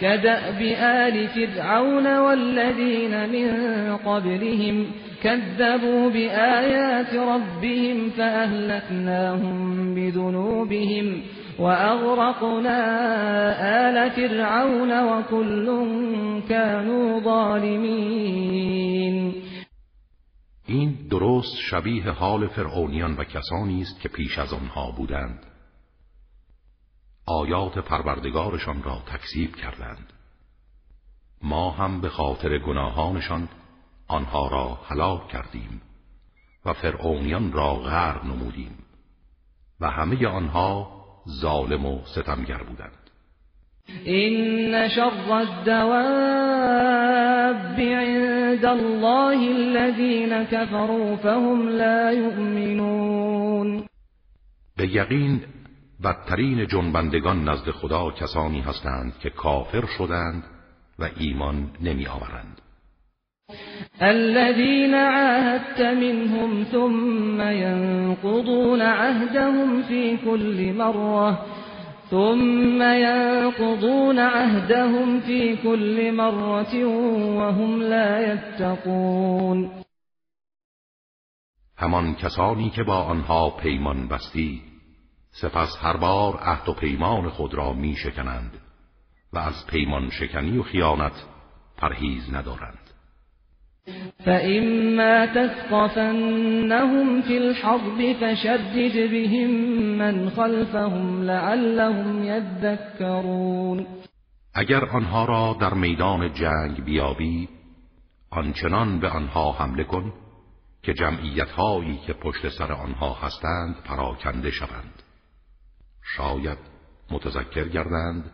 كدأب 0.00 0.62
آل 0.80 1.28
فرعون 1.28 2.18
والذين 2.18 3.26
من 3.28 3.48
قبلهم 3.96 4.86
كذبوا 5.22 6.10
بآيات 6.10 7.14
ربهم 7.14 8.10
فأهلكناهم 8.10 9.94
بذنوبهم 9.94 11.22
وأغرقنا 11.58 12.78
آل 13.88 14.10
فرعون 14.10 15.04
وكل 15.04 15.66
كانوا 16.48 17.20
ظالمين 17.20 18.62
این 20.66 21.08
درست 21.08 21.56
شبیه 21.56 22.10
حال 22.10 22.48
فرعونیان 22.48 23.16
و 23.16 23.24
کسانی 23.24 23.82
است 23.82 24.00
که 24.00 24.08
پیش 24.08 24.38
از 24.38 24.52
آنها 24.52 24.90
بودند. 24.90 25.46
آیات 27.26 27.78
پروردگارشان 27.78 28.82
را 28.82 29.02
تکذیب 29.06 29.56
کردند. 29.56 30.12
ما 31.42 31.70
هم 31.70 32.00
به 32.00 32.08
خاطر 32.08 32.58
گناهانشان 32.58 33.48
آنها 34.06 34.48
را 34.48 34.74
هلاک 34.74 35.28
کردیم 35.28 35.82
و 36.64 36.72
فرعونیان 36.72 37.52
را 37.52 37.74
غرق 37.74 38.24
نمودیم 38.24 38.78
و 39.80 39.90
همه 39.90 40.26
آنها 40.26 41.02
ظالم 41.28 41.86
و 41.86 42.04
ستمگر 42.04 42.62
بودند. 42.62 43.01
این 44.04 44.88
شر 44.88 45.32
الدواب 45.32 46.02
عند 47.80 48.64
الله 48.64 49.50
الذين 49.56 50.44
كفروا 50.44 51.16
فهم 51.16 51.68
لا 51.68 52.12
يؤمنون. 52.12 53.84
به 54.76 54.86
یقین 54.86 55.40
بدترین 56.04 56.66
جنبندگان 56.66 57.48
نزد 57.48 57.70
خدا 57.70 58.10
کسانی 58.10 58.60
هستند 58.60 59.12
که 59.22 59.30
کافر 59.30 59.84
شدند 59.98 60.44
و 60.98 61.08
ایمان 61.18 61.70
نمی 61.80 62.06
آورند. 62.06 62.60
الذين 64.00 64.94
عاهدت 64.94 65.80
منهم 65.80 66.64
ثم 66.64 67.40
ينقضون 67.40 68.82
عهدهم 68.82 69.82
في 69.82 70.16
كل 70.16 70.72
مرة 70.72 71.38
ثم 72.12 72.82
ينقضون 72.82 74.18
عهدهم 74.18 75.20
في 75.20 75.56
كل 75.56 76.12
مرة 76.12 76.84
وهم 77.36 77.82
لا 77.82 78.32
يتقون. 78.32 79.70
همان 81.78 82.14
کسانی 82.14 82.70
که 82.70 82.82
با 82.82 82.96
آنها 83.02 83.50
پیمان 83.50 84.08
بستی 84.08 84.62
سپس 85.30 85.76
هر 85.80 85.96
بار 85.96 86.36
عهد 86.36 86.68
و 86.68 86.72
پیمان 86.72 87.28
خود 87.28 87.54
را 87.54 87.72
می 87.72 87.96
شکنند 87.96 88.58
و 89.32 89.38
از 89.38 89.66
پیمان 89.66 90.10
شکنی 90.10 90.58
و 90.58 90.62
خیانت 90.62 91.24
پرهیز 91.76 92.34
ندارند. 92.34 92.81
فإما 94.24 95.26
تثقفنهم 95.26 97.22
في 97.22 97.38
الحرب 97.38 98.12
فشدد 98.20 99.10
بهم 99.10 99.50
من 99.98 100.30
خلفهم 100.30 101.22
لعلهم 101.22 102.24
يذكرون 102.24 103.86
اگر 104.54 104.84
آنها 104.84 105.24
را 105.24 105.56
در 105.60 105.74
میدان 105.74 106.32
جنگ 106.34 106.84
بیابی 106.84 107.48
آنچنان 108.30 109.00
به 109.00 109.08
آنها 109.08 109.52
حمله 109.52 109.84
کن 109.84 110.12
که 110.82 110.94
جمعیت 110.94 111.50
هایی 111.50 111.98
که 112.06 112.12
پشت 112.12 112.48
سر 112.48 112.72
آنها 112.72 113.14
هستند 113.14 113.76
پراکنده 113.84 114.50
شوند. 114.50 115.02
شاید 116.16 116.58
متذکر 117.10 117.68
گردند 117.68 118.30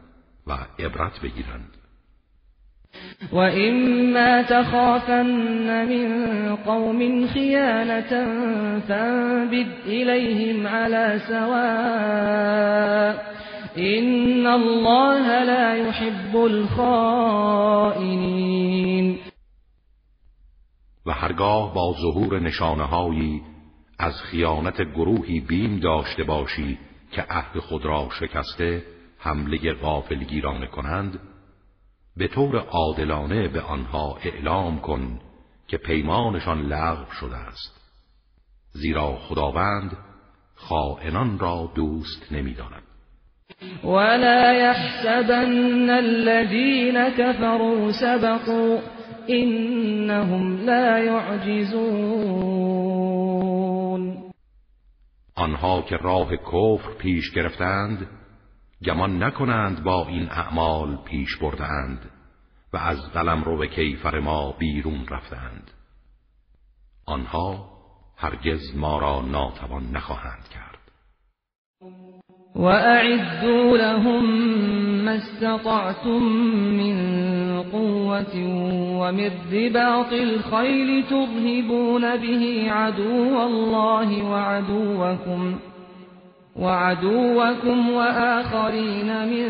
و 0.46 0.52
عبرت 0.78 1.20
بگیرند. 1.20 1.77
وإما 3.32 4.42
تخافن 4.42 5.88
من 5.88 6.56
قوم 6.56 7.26
خيانة 7.26 8.26
فانبذ 8.88 9.66
إليهم 9.86 10.66
على 10.66 11.20
سواء 11.28 12.58
إن 13.78 14.46
الله 14.46 15.44
لا 15.44 15.76
يحب 15.76 16.36
الخائنين 16.36 17.98
و 21.06 21.10
هرگاه 21.10 21.74
با 21.74 21.92
ظهور 21.92 22.40
نشانههایی 22.40 23.42
از 23.98 24.22
خیانت 24.22 24.82
گروهی 24.82 25.40
بیم 25.40 25.80
داشته 25.80 26.24
باشی 26.24 26.78
که 27.12 27.22
عهد 27.30 27.58
خود 27.58 27.84
را 27.84 28.08
شکسته 28.20 28.82
حمله 29.18 29.72
غافلگیرانه 29.72 30.66
کنند 30.66 31.20
به 32.18 32.28
طور 32.28 32.56
عادلانه 32.56 33.48
به 33.48 33.60
آنها 33.60 34.18
اعلام 34.24 34.80
کن 34.80 35.20
که 35.68 35.76
پیمانشان 35.76 36.62
لغو 36.62 37.12
شده 37.20 37.36
است. 37.36 37.80
زیرا 38.72 39.16
خداوند 39.16 39.96
خائنان 40.54 41.38
را 41.38 41.72
دوست 41.74 42.32
نمی‌داند. 42.32 42.82
ولا 43.84 44.52
يحسبن 44.52 45.90
الذين 45.90 47.10
كفروا 47.10 47.92
سبقوا 47.92 48.78
انهم 49.28 50.56
لا 50.66 50.98
يعجزون. 50.98 52.48
آنها 55.34 55.82
که 55.82 55.96
راه 55.96 56.36
کفر 56.36 56.94
پیش 56.98 57.30
گرفتند 57.30 58.17
گمان 58.84 59.22
نکنند 59.22 59.82
با 59.82 60.06
این 60.08 60.28
اعمال 60.30 60.96
پیش 60.96 61.36
بردند 61.36 62.10
و 62.72 62.76
از 62.76 63.12
قلم 63.12 63.42
رو 63.42 63.58
به 63.58 63.66
کیفر 63.66 64.20
ما 64.20 64.52
بیرون 64.52 65.06
رفتند 65.10 65.70
آنها 67.06 67.70
هرگز 68.16 68.76
ما 68.76 68.98
را 68.98 69.22
ناتوان 69.22 69.90
نخواهند 69.92 70.48
کرد. 70.54 70.78
وأعدوا 72.54 73.76
لهم 73.76 74.24
ما 75.04 75.10
استطعتم 75.10 76.18
من 76.78 77.62
قوة 77.62 78.36
ومن 79.00 79.30
رباط 79.52 80.12
الخيل 80.12 81.04
ترهبون 81.04 82.16
به 82.16 82.72
عدو 82.72 83.38
الله 83.38 84.24
وعدوكم 84.24 85.58
وعدوكم 86.58 87.90
وآخرين 87.90 89.28
من 89.28 89.48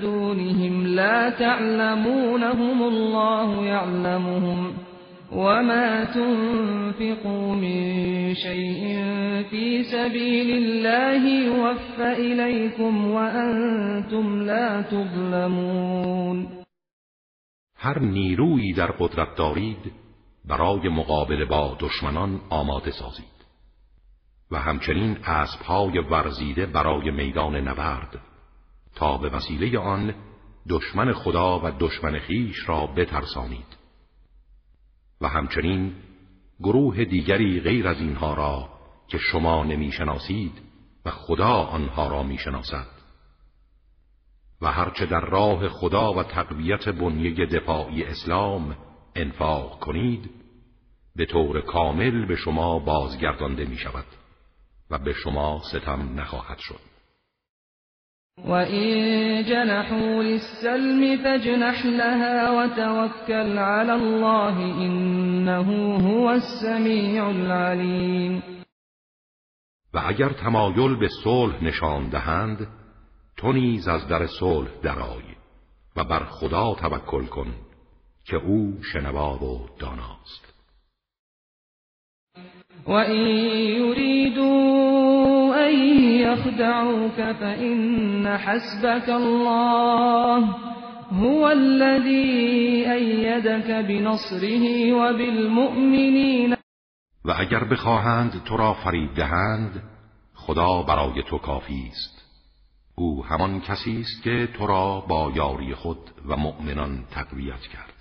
دونهم 0.00 0.86
لا 0.86 1.30
تعلمونهم 1.30 2.82
الله 2.82 3.66
يعلمهم 3.66 4.72
وما 5.32 6.04
تنفقوا 6.04 7.54
من 7.54 8.34
شيء 8.34 8.82
في 9.50 9.82
سبيل 9.82 10.56
الله 10.56 11.28
يوفى 11.28 12.12
إليكم 12.12 13.10
وأنتم 13.10 14.42
لا 14.42 14.82
تظلمون 14.82 16.48
هر 17.76 17.98
نیرویی 17.98 18.72
در 18.72 18.90
قدرت 18.90 19.36
دارید 19.36 19.92
برای 20.44 20.88
مقابله 20.88 21.44
با 21.44 21.76
دشمنان 21.80 22.40
آماده 22.50 22.90
سازید. 22.90 23.33
و 24.50 24.58
همچنین 24.58 25.18
اسبهای 25.24 25.98
ورزیده 25.98 26.66
برای 26.66 27.10
میدان 27.10 27.56
نبرد 27.56 28.20
تا 28.94 29.18
به 29.18 29.28
وسیله 29.28 29.78
آن 29.78 30.14
دشمن 30.68 31.12
خدا 31.12 31.60
و 31.60 31.70
دشمن 31.80 32.18
خیش 32.18 32.68
را 32.68 32.86
بترسانید. 32.86 33.76
و 35.20 35.28
همچنین 35.28 35.94
گروه 36.60 37.04
دیگری 37.04 37.60
غیر 37.60 37.88
از 37.88 38.00
اینها 38.00 38.34
را 38.34 38.68
که 39.08 39.18
شما 39.18 39.64
نمی‌شناسید 39.64 40.62
و 41.04 41.10
خدا 41.10 41.54
آنها 41.54 42.08
را 42.08 42.22
می‌شناسد. 42.22 42.86
و 44.60 44.72
هرچه 44.72 45.06
در 45.06 45.20
راه 45.20 45.68
خدا 45.68 46.12
و 46.12 46.22
تقویت 46.22 46.88
بنیه 46.88 47.46
دفاعی 47.46 48.04
اسلام 48.04 48.76
انفاق 49.16 49.80
کنید 49.80 50.30
به 51.16 51.26
طور 51.26 51.60
کامل 51.60 52.26
به 52.26 52.36
شما 52.36 52.78
بازگردانده 52.78 53.64
می 53.64 53.76
شود 53.76 54.04
و 54.90 54.98
به 54.98 55.12
شما 55.12 55.60
ستم 55.72 56.20
نخواهد 56.20 56.58
شد. 56.58 56.94
وَإِن 58.38 59.44
جَنَحُوا 59.44 60.22
لِلسَّلْمِ 60.22 61.22
فَاجْنَحْ 61.22 61.86
لَهَا 61.86 62.50
وَتَوَكَّلْ 62.50 63.58
عَلَى 63.58 63.94
اللَّهِ 63.94 64.56
إِنَّهُ 64.86 65.96
هُوَ 65.96 66.30
السَّمِيعُ 66.30 67.30
الْعَلِيمُ 67.30 68.42
و 69.94 69.98
اگر 70.06 70.32
تمایل 70.32 70.96
به 70.96 71.08
صلح 71.24 71.62
نشان 71.62 72.08
دهند 72.08 72.68
تو 73.36 73.52
نیز 73.52 73.88
از 73.88 74.08
در 74.08 74.26
صلح 74.26 74.70
درآی 74.82 75.24
و 75.96 76.04
بر 76.04 76.24
خدا 76.24 76.74
توکل 76.74 77.26
کن 77.26 77.54
که 78.24 78.36
او 78.36 78.82
شنوا 78.92 79.44
و 79.44 79.68
داناست. 79.78 80.53
و 82.86 82.92
این 82.92 83.36
یریدون 83.86 85.14
أن 85.54 85.74
يخدعوك 86.20 87.32
فإن 87.32 88.26
حسبك 88.26 89.08
الله 89.08 90.48
هو 91.12 91.48
الذي 91.48 92.92
أيدك 92.92 93.70
بنصره 93.70 94.92
وبالمؤمنين 94.92 96.56
و 97.24 97.30
اگر 97.38 97.64
بخواهند 97.64 98.42
تو 98.44 98.56
را 98.56 98.74
فریب 98.74 99.14
دهند 99.14 99.82
خدا 100.34 100.82
برای 100.82 101.22
تو 101.22 101.38
کافی 101.38 101.90
است. 101.92 102.24
او 102.96 103.24
همان 103.24 103.60
کسی 103.60 104.00
است 104.00 104.22
که 104.22 104.48
تو 104.58 104.66
را 104.66 105.00
با 105.00 105.32
یاری 105.34 105.74
خود 105.74 105.98
و 106.28 106.36
مؤمنان 106.36 107.04
تقویت 107.10 107.60
کرد. 107.60 107.93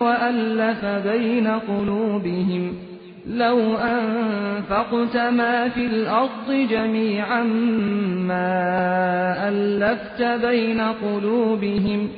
و 0.00 0.04
الف 0.04 0.84
بین 0.84 1.58
قلوبهم 1.58 2.74
لو 3.26 3.76
أنفقت 3.76 5.16
ما 5.16 5.68
في 5.68 5.86
الأرض 5.86 6.50
جميعا 6.70 7.42
ما 8.26 9.48
ألفت 9.48 10.22
بين 10.22 10.80
قلوبهم 10.80 12.08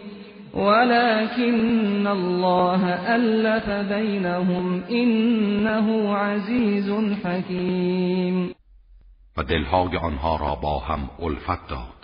ولكن 0.55 2.07
الله 2.07 3.15
ألف 3.15 3.71
بينهم 3.93 4.83
إنه 4.91 6.17
عزيز 6.17 6.91
حكيم. 7.25 8.55
و 9.37 9.43
دلهای 9.43 9.97
آنها 9.97 10.37
را 10.37 10.55
با 10.55 10.79
هم 10.79 11.11
الفت 11.23 11.69
داد. 11.69 11.99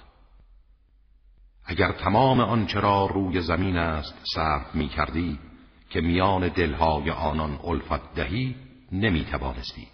اگر 1.67 1.93
تمام 1.93 2.41
آنچه 2.41 2.81
را 2.81 3.07
روی 3.15 3.41
زمین 3.41 3.77
است 3.77 4.15
صرف 4.35 4.75
می 4.75 4.89
کردی 4.89 5.39
که 5.91 6.01
میان 6.01 6.49
دلهای 6.49 7.11
آنان 7.11 7.59
الفت 7.65 8.15
دهی 8.15 8.55
نمی 8.93 9.25
توانستی 9.25 9.87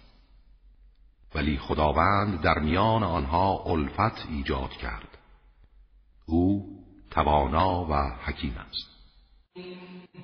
ولی 1.35 1.57
خداوند 1.57 2.41
در 2.41 2.59
میان 2.59 3.03
آنها 3.03 3.63
الفت 3.65 4.27
ایجاد 4.29 4.69
کرد. 4.69 5.17
او 6.25 6.65
توانا 7.11 7.85
و 7.89 7.93
حکیم 8.25 8.55
است. 8.69 8.91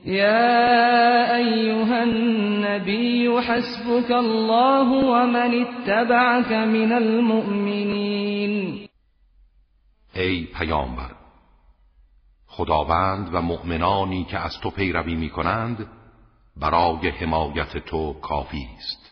یا 0.05 1.35
ایها 1.35 2.01
النبی 2.01 3.27
حسبك 3.27 4.11
الله 4.11 4.87
ومن 5.05 5.65
اتبعك 5.65 6.51
من 6.51 6.91
المؤمنین. 6.91 8.87
ای 10.15 10.43
پیامبر 10.45 11.16
خداوند 12.57 13.29
و 13.33 13.41
مؤمنانی 13.41 14.23
که 14.23 14.39
از 14.39 14.59
تو 14.59 14.69
پیروی 14.69 15.15
می 15.15 15.29
کنند 15.29 15.87
برای 16.61 17.09
حمایت 17.09 17.77
تو 17.77 18.13
کافی 18.13 18.67
است. 18.77 19.11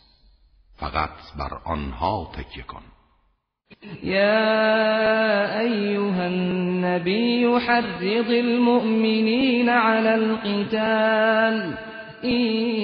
فقط 0.78 1.10
بر 1.39 1.58
آنها 1.66 2.32
تکیه 2.34 2.64
کن. 2.64 2.82
يا 4.04 5.60
أيها 5.60 6.26
النبي 6.26 7.60
حرض 7.60 8.30
المؤمنين 8.30 9.70
على 9.70 10.16
القتال 10.16 11.74
إن 12.24 12.76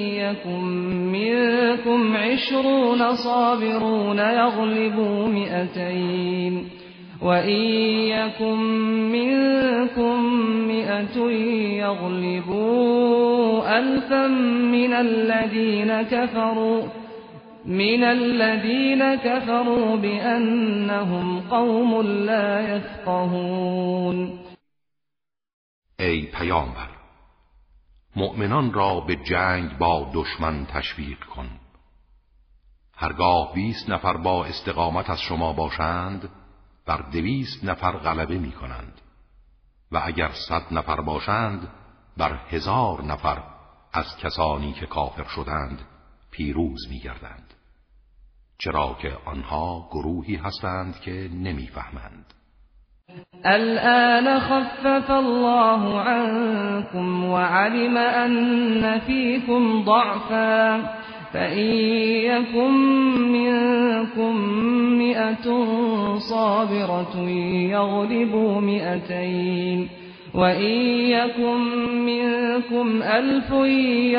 منكم 1.81 2.17
عشرون 2.17 3.15
صابرون 3.15 4.19
يغلبوا 4.19 5.27
مئتين 5.27 6.80
وَإِن 7.21 7.61
يَكُن 8.15 8.59
مِّنكُم 9.11 10.15
مِّائَةٌ 10.67 11.17
يَغْلِبُوا 11.85 13.61
أَلْفًا 13.79 14.27
مِّنَ 14.75 14.93
الَّذِينَ 14.93 16.01
كَفَرُوا 16.01 17.01
من 17.65 18.03
الذين 18.03 19.15
كفروا 19.15 19.97
بأنهم 19.97 21.39
قوم 21.39 22.01
لا 22.01 22.75
يفقهون 22.75 24.39
ای 25.99 26.25
پیامبر 26.25 26.89
مؤمنان 28.15 28.73
را 28.73 28.99
به 28.99 29.15
جنگ 29.15 29.77
با 29.77 30.11
دشمن 30.13 30.65
تشویق 30.65 31.19
کن. 31.19 31.49
هرگاه 32.97 33.53
بیست 33.53 33.89
نفر 33.89 34.17
با 34.17 34.45
استقامت 34.45 35.09
از 35.09 35.21
شما 35.21 35.53
باشند 35.53 36.29
بر 36.91 37.01
دویست 37.11 37.65
نفر 37.65 37.91
غلبه 37.91 38.37
می 38.37 38.51
کنند 38.51 39.01
و 39.91 40.01
اگر 40.03 40.29
صد 40.49 40.61
نفر 40.71 41.01
باشند 41.01 41.67
بر 42.17 42.39
هزار 42.49 43.03
نفر 43.03 43.43
از 43.93 44.17
کسانی 44.17 44.73
که 44.73 44.85
کافر 44.85 45.23
شدند 45.23 45.79
پیروز 46.31 46.87
می 46.89 46.99
گردند 46.99 47.53
چرا 48.57 48.97
که 49.01 49.17
آنها 49.25 49.89
گروهی 49.91 50.35
هستند 50.35 50.99
که 50.99 51.29
نمی‌فهمند. 51.33 52.33
الآن 53.45 54.39
خفف 54.39 55.11
الله 55.11 55.99
عنكم 55.99 57.23
وعلم 57.23 57.97
أن 57.97 58.99
فيكم 58.99 59.83
ضعفا. 59.83 61.00
فإن 61.33 61.69
يكن 62.25 62.73
منكم 63.31 64.35
مئة 64.97 65.45
صابرة 66.19 67.17
يغلبوا 67.71 68.61
مئتين 68.61 69.89
وإن 70.33 70.71
يكن 71.09 71.59
منكم 72.05 73.01
ألف 73.03 73.51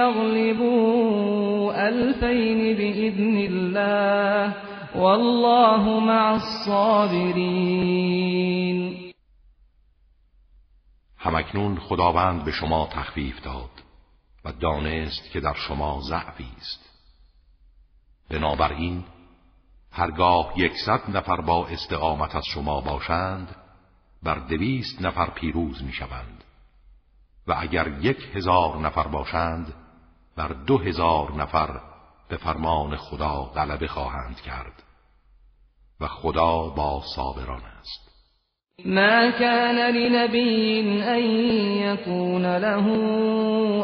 يغلبوا 0.00 1.88
ألفين 1.88 2.76
بإذن 2.76 3.36
الله 3.50 4.54
والله 4.96 6.00
مع 6.00 6.34
الصابرين. 6.34 8.12
همکنون 11.20 11.78
خداوند 11.78 12.44
به 12.44 12.50
شما 12.52 12.88
تخفیف 12.92 13.44
داد 13.44 13.70
و 14.44 14.52
دانست 14.52 15.30
که 15.32 15.40
در 15.40 15.54
شما 15.54 16.00
ضعفی 16.00 16.46
است. 16.60 16.91
بنابراین 18.32 19.04
هرگاه 19.92 20.52
یکصد 20.56 21.00
نفر 21.16 21.40
با 21.40 21.66
استقامت 21.66 22.36
از 22.36 22.44
شما 22.54 22.80
باشند 22.80 23.56
بر 24.22 24.34
دویست 24.34 25.02
نفر 25.02 25.30
پیروز 25.30 25.84
می 25.84 25.92
شوند 25.92 26.44
و 27.46 27.54
اگر 27.58 27.88
یک 27.88 28.18
هزار 28.34 28.76
نفر 28.76 29.08
باشند 29.08 29.74
بر 30.36 30.48
دو 30.48 30.78
هزار 30.78 31.32
نفر 31.32 31.80
به 32.28 32.36
فرمان 32.36 32.96
خدا 32.96 33.42
غلبه 33.42 33.88
خواهند 33.88 34.40
کرد. 34.40 34.82
و 36.00 36.06
خدا 36.06 36.68
با 36.68 37.02
صابران 37.16 37.62
است. 37.80 38.12
ما 38.84 39.30
كان 39.30 39.76
لنبي 39.76 40.80
أن 41.02 41.22
يكون 41.86 42.56
له 42.56 42.86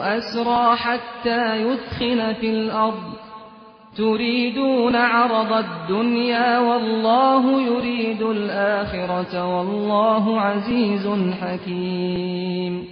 أسرى 0.02 0.76
حتى 0.76 1.60
يثخن 1.60 2.34
في 2.34 2.50
الأرض. 2.50 3.27
تريدون 3.98 4.96
عرض 4.96 5.52
الدنيا 5.52 6.58
والله 6.58 7.62
يريد 7.62 8.22
الآخرة 8.22 9.46
والله 9.46 10.40
عزيز 10.40 11.06
حكيم. 11.40 12.86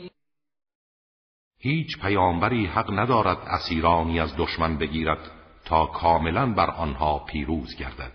هیچ 1.60 1.98
پیامبری 2.02 2.66
حق 2.66 2.90
ندارد 2.90 3.38
اسیرانی 3.46 4.20
از 4.20 4.36
دشمن 4.36 4.78
بگیرد 4.78 5.30
تا 5.64 5.86
کاملا 5.86 6.54
بر 6.54 6.70
آنها 6.70 7.18
پیروز 7.18 7.76
گردد 7.76 8.12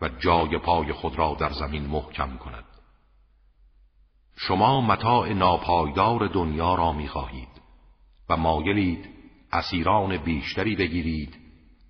و 0.00 0.08
جای 0.08 0.58
پای 0.58 0.92
خود 0.92 1.18
را 1.18 1.36
در 1.40 1.50
زمین 1.52 1.86
محکم 1.86 2.36
کند. 2.36 2.64
شما 4.36 4.80
متاع 4.80 5.32
ناپایدار 5.32 6.26
دنیا 6.26 6.74
را 6.74 6.92
می‌خواهید 6.92 7.48
و 8.28 8.36
مایلید 8.36 9.08
اسیران 9.52 10.16
بیشتری 10.16 10.76
بگیرید 10.76 11.45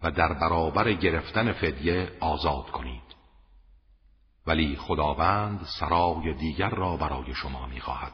و 0.07 0.11
در 0.11 0.33
برابر 0.33 0.93
گرفتن 0.93 1.53
فدیه 1.53 2.09
آزاد 2.21 2.71
کنید. 2.71 3.03
ولی 4.47 4.77
خداوند 4.77 5.61
سرای 5.81 6.35
دیگر 6.35 6.71
را 6.71 6.97
برای 6.97 7.35
شما 7.35 7.67
می‌خواهد 7.67 8.13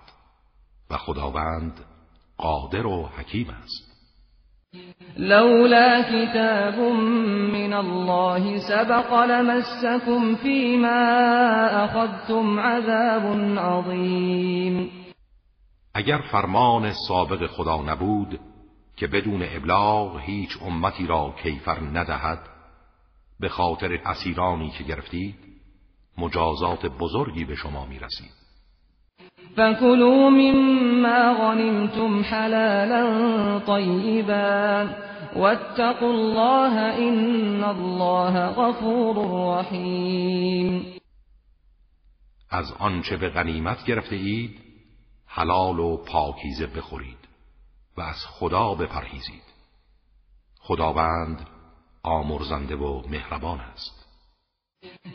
و 0.90 0.96
خداوند 0.96 1.84
قادر 2.36 2.86
و 2.86 3.06
حکیم 3.06 3.50
است. 3.50 3.92
لولا 5.16 6.02
کتاب 6.02 6.78
من 7.52 7.72
الله 7.72 8.58
سبق 8.58 9.12
لمسكم 9.12 10.36
فيما 10.36 10.88
اخذتم 11.70 12.60
عذاب 12.60 13.58
عظیم 13.58 14.90
اگر 15.94 16.18
فرمان 16.32 16.92
سابق 17.08 17.46
خدا 17.46 17.82
نبود 17.82 18.40
که 19.02 19.08
بدون 19.08 19.42
ابلاغ 19.42 20.20
هیچ 20.20 20.58
امتی 20.62 21.06
را 21.06 21.34
کیفر 21.42 21.80
ندهد 21.80 22.38
به 23.40 23.48
خاطر 23.48 23.98
اسیرانی 24.06 24.70
که 24.70 24.84
گرفتید 24.84 25.34
مجازات 26.18 26.86
بزرگی 26.86 27.44
به 27.44 27.54
شما 27.54 27.86
می 27.86 27.98
رسید 27.98 28.30
فكلوا 29.56 30.30
مما 30.30 31.34
غنمتم 31.34 32.22
حلالا 32.22 33.58
طيبا 33.58 34.88
واتقوا 35.36 36.10
الله 36.10 36.78
ان 36.98 37.64
الله 37.64 38.46
غفور 38.46 39.16
رحیم. 39.58 40.86
از 42.50 42.72
آنچه 42.78 43.16
به 43.16 43.28
غنیمت 43.28 43.84
گرفته 43.84 44.16
اید 44.16 44.58
حلال 45.26 45.78
و 45.78 45.96
پاکیزه 45.96 46.66
بخورید. 46.66 47.21
و 47.96 48.00
از 48.00 48.26
خدا 48.26 48.74
بپرهیزید. 48.74 49.42
خداوند 50.60 51.40
آمرزنده 52.02 52.76
و 52.76 53.02
مهربان 53.08 53.60
است. 53.60 54.02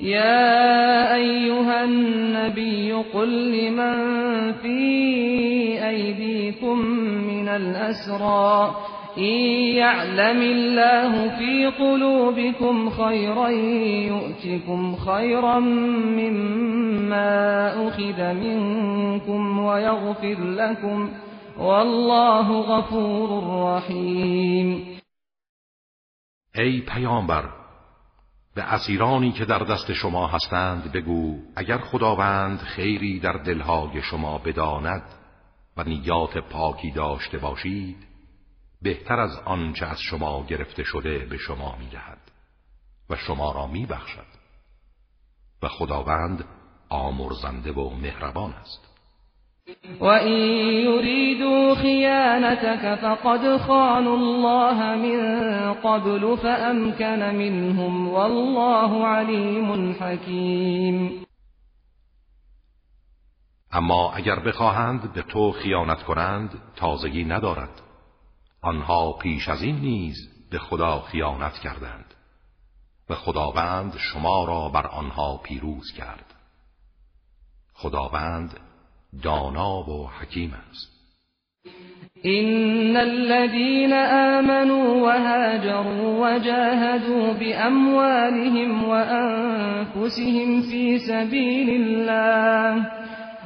يا 0.01 1.15
أيها 1.15 1.83
النبي 1.83 2.93
قل 2.93 3.29
لمن 3.51 3.97
في 4.53 4.77
أيديكم 5.87 6.79
من 7.27 7.47
الأسرى 7.47 8.75
إن 9.17 9.23
يعلم 9.75 10.41
الله 10.41 11.37
في 11.37 11.65
قلوبكم 11.65 12.89
خيرا 12.89 13.49
يؤتكم 14.07 14.95
خيرا 14.95 15.59
مما 16.19 17.27
أخذ 17.87 18.33
منكم 18.33 19.59
ويغفر 19.59 20.37
لكم 20.39 21.09
والله 21.57 22.63
غفور 22.63 23.43
رحيم 23.77 24.99
ای 26.55 26.81
پیامبر 26.81 27.49
به 28.55 28.63
اسیرانی 28.63 29.31
که 29.31 29.45
در 29.45 29.59
دست 29.59 29.93
شما 29.93 30.27
هستند 30.27 30.91
بگو 30.91 31.39
اگر 31.55 31.77
خداوند 31.77 32.59
خیری 32.59 33.19
در 33.19 33.33
دلهای 33.33 34.01
شما 34.01 34.37
بداند 34.37 35.03
و 35.77 35.83
نیات 35.83 36.37
پاکی 36.37 36.91
داشته 36.91 37.37
باشید 37.37 38.07
بهتر 38.81 39.19
از 39.19 39.39
آنچه 39.45 39.85
از 39.85 39.99
شما 40.01 40.45
گرفته 40.45 40.83
شده 40.83 41.25
به 41.25 41.37
شما 41.37 41.75
می‌دهد 41.75 42.31
و 43.09 43.15
شما 43.15 43.51
را 43.51 43.67
میبخشد 43.67 44.37
و 45.63 45.67
خداوند 45.67 46.45
آمرزنده 46.89 47.71
و 47.71 47.89
مهربان 47.89 48.53
است. 48.53 48.86
وَإِن 50.01 50.37
يُرِيدُوا 50.87 51.75
خِيَانَتَكَ 51.75 52.95
فَقَدْ 53.01 53.57
خَانُوا 53.57 54.17
اللَّهَ 54.17 54.95
مِن 54.95 55.19
قَبْلُ 55.73 56.37
فَأَمْكَنَ 56.37 57.35
مِنْهُمْ 57.35 58.07
وَاللَّهُ 58.07 59.07
عَلِيمٌ 59.07 59.93
حَكِيمٌ 59.93 61.27
اما 63.73 64.11
اگر 64.13 64.39
بخواهند 64.39 65.13
به 65.13 65.21
تو 65.21 65.51
خیانت 65.51 66.03
کنند 66.03 66.61
تازگی 66.75 67.23
ندارد. 67.25 67.81
آنها 68.61 69.13
پیش 69.13 69.49
از 69.49 69.61
این 69.61 69.75
نیز 69.75 70.15
به 70.51 70.59
خدا 70.59 70.99
خیانت 70.99 71.53
کردند 71.53 72.13
و 73.09 73.15
خداوند 73.15 73.97
شما 73.97 74.45
را 74.45 74.69
بر 74.69 74.87
آنها 74.87 75.37
پیروز 75.37 75.91
کرد. 75.97 76.33
خداوند 77.73 78.59
دانا 79.23 79.89
و 79.89 80.07
حکیم 80.07 80.53
است. 80.69 80.97
إن 82.25 82.97
الذين 82.97 83.93
آمنوا 83.93 85.05
وهاجروا 85.05 86.27
وجاهدوا 86.27 87.33
بأموالهم 87.33 88.83
وأنفسهم 88.83 90.61
في 90.61 90.97
سبيل 90.97 91.69
الله 91.69 92.85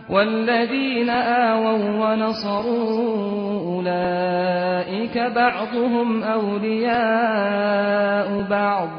والذين 0.10 1.10
آووا 1.10 2.14
ونصروا 2.14 3.62
أولئك 3.76 5.18
بعضهم 5.18 6.24
أولياء 6.24 7.62
بعض 8.50 8.90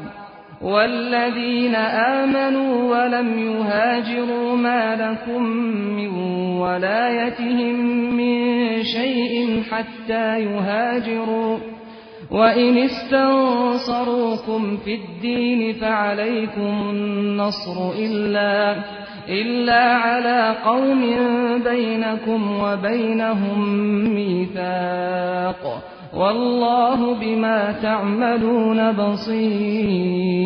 والذين 0.63 1.75
آمنوا 1.75 2.91
ولم 2.91 3.39
يهاجروا 3.39 4.55
ما 4.55 4.95
لكم 4.95 5.43
من 5.97 6.09
ولايتهم 6.59 7.75
من 8.15 8.37
شيء 8.83 9.63
حتى 9.71 10.39
يهاجروا. 10.39 11.57
وإن 12.31 12.77
استنصروكم 12.77 14.77
في 14.77 14.95
الدين 14.95 15.73
فعليكم 15.73 16.89
النصر 16.89 17.91
إلا, 17.99 18.75
إلا 19.29 19.95
على 19.95 20.55
قوم 20.65 21.01
بينكم 21.63 22.59
وبينهم 22.63 23.59
ميثاق. 24.15 25.83
والله 26.13 27.15
بما 27.19 27.73
تعملون 27.73 28.91
بصیر 28.91 30.43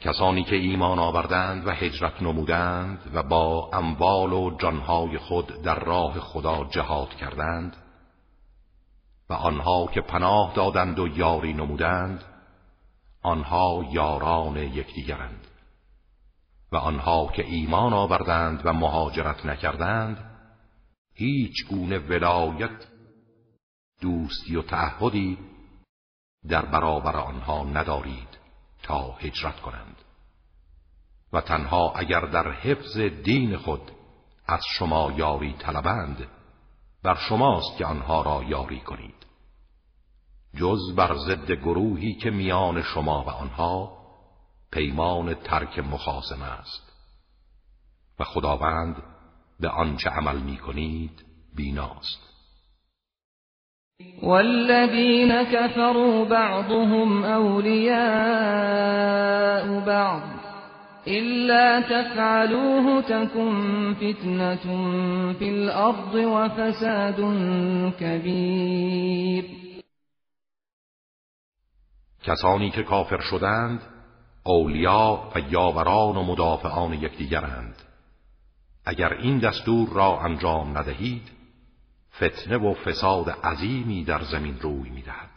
کسانی 0.00 0.44
که 0.44 0.56
ایمان 0.56 0.98
آوردند 0.98 1.66
و 1.66 1.70
هجرت 1.70 2.22
نمودند 2.22 3.10
و 3.14 3.22
با 3.22 3.70
اموال 3.72 4.32
و 4.32 4.56
جانهای 4.56 5.18
خود 5.18 5.62
در 5.62 5.78
راه 5.78 6.20
خدا 6.20 6.64
جهاد 6.70 7.08
کردند 7.14 7.76
و 9.30 9.32
آنها 9.32 9.86
که 9.86 10.00
پناه 10.00 10.52
دادند 10.54 10.98
و 10.98 11.08
یاری 11.08 11.52
نمودند 11.52 12.24
آنها 13.22 13.84
یاران 13.90 14.56
یکدیگرند 14.56 15.46
و 16.72 16.76
آنها 16.76 17.26
که 17.26 17.44
ایمان 17.44 17.92
آوردند 17.92 18.60
و 18.64 18.72
مهاجرت 18.72 19.46
نکردند 19.46 20.27
هیچ 21.18 21.66
گونه 21.68 21.98
ولایت 21.98 22.86
دوستی 24.00 24.56
و 24.56 24.62
تعهدی 24.62 25.38
در 26.48 26.66
برابر 26.66 27.16
آنها 27.16 27.64
ندارید 27.64 28.38
تا 28.82 29.12
هجرت 29.12 29.60
کنند. 29.60 29.96
و 31.32 31.40
تنها 31.40 31.92
اگر 31.92 32.20
در 32.20 32.52
حفظ 32.52 32.98
دین 32.98 33.56
خود 33.56 33.90
از 34.46 34.60
شما 34.78 35.12
یاری 35.16 35.52
طلبند 35.52 36.28
بر 37.02 37.14
شماست 37.14 37.76
که 37.78 37.86
آنها 37.86 38.22
را 38.22 38.44
یاری 38.44 38.80
کنید. 38.80 39.26
جز 40.56 40.94
بر 40.96 41.16
ضد 41.16 41.50
گروهی 41.50 42.14
که 42.14 42.30
میان 42.30 42.82
شما 42.82 43.24
و 43.24 43.30
آنها 43.30 43.98
پیمان 44.72 45.34
ترک 45.34 45.78
مخاسم 45.78 46.42
است. 46.42 46.92
و 48.18 48.24
خداوند 48.24 49.17
به 49.60 49.68
آنچه 49.68 50.10
عمل 50.10 50.38
می 50.38 50.56
کنید 50.56 51.24
بیناست. 51.56 52.28
والذین 54.22 55.44
كفروا 55.44 56.24
بعضهم 56.24 57.24
اولیاء 57.24 57.98
بعض 59.80 60.38
إلا 61.06 61.80
تفعلوه 61.80 63.02
تكن 63.02 63.94
فتنة 63.94 64.66
في 65.32 65.48
الأرض 65.50 66.14
وفساد 66.14 67.16
كبير 68.00 69.44
کسانی 72.22 72.70
که 72.70 72.82
کافر 72.82 73.20
شدند 73.20 73.82
اولیا 74.44 75.30
و 75.34 75.38
یاوران 75.50 76.16
و 76.16 76.22
مدافعان 76.22 76.92
یکدیگرند. 76.92 77.87
اگر 78.88 79.12
این 79.12 79.38
دستور 79.38 79.88
را 79.88 80.20
انجام 80.20 80.78
ندهید 80.78 81.22
فتنه 82.16 82.56
و 82.56 82.74
فساد 82.74 83.30
عظیمی 83.30 84.04
در 84.04 84.20
زمین 84.22 84.54
روی 84.60 84.90
می‌دهد. 84.90 85.28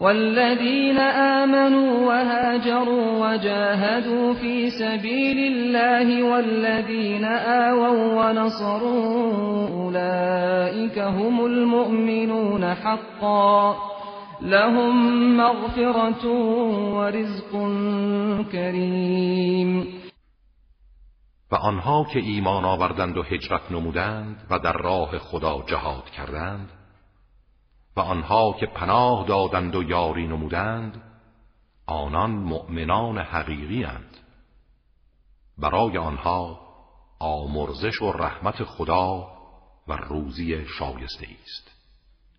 والذين 0.00 0.98
آمنوا 1.42 2.06
وهاجروا 2.08 3.06
وجاهدوا 3.20 4.34
في 4.34 4.70
سبيل 4.70 5.38
الله 5.52 6.22
والذين 6.22 7.24
آووا 7.24 8.30
ونصروا 8.30 9.68
أولئك 9.68 10.98
هم 10.98 11.44
المؤمنون 11.44 12.74
حقا. 12.74 13.76
لهم 14.42 15.36
مغفرة 15.36 16.26
ورزق 16.96 17.52
كريم 18.52 20.03
و 21.54 21.56
آنها 21.56 22.04
که 22.04 22.18
ایمان 22.18 22.64
آوردند 22.64 23.16
و 23.16 23.22
هجرت 23.22 23.72
نمودند 23.72 24.46
و 24.50 24.58
در 24.58 24.72
راه 24.72 25.18
خدا 25.18 25.62
جهاد 25.66 26.10
کردند 26.10 26.72
و 27.96 28.00
آنها 28.00 28.52
که 28.60 28.66
پناه 28.66 29.26
دادند 29.26 29.76
و 29.76 29.82
یاری 29.82 30.26
نمودند 30.26 31.02
آنان 31.86 32.30
مؤمنان 32.30 33.18
حقیقی 33.18 33.84
اند. 33.84 34.16
برای 35.58 35.98
آنها 35.98 36.60
آمرزش 37.18 38.02
و 38.02 38.12
رحمت 38.12 38.64
خدا 38.64 39.28
و 39.88 39.92
روزی 39.92 40.66
شایسته 40.66 41.26
است 41.42 41.73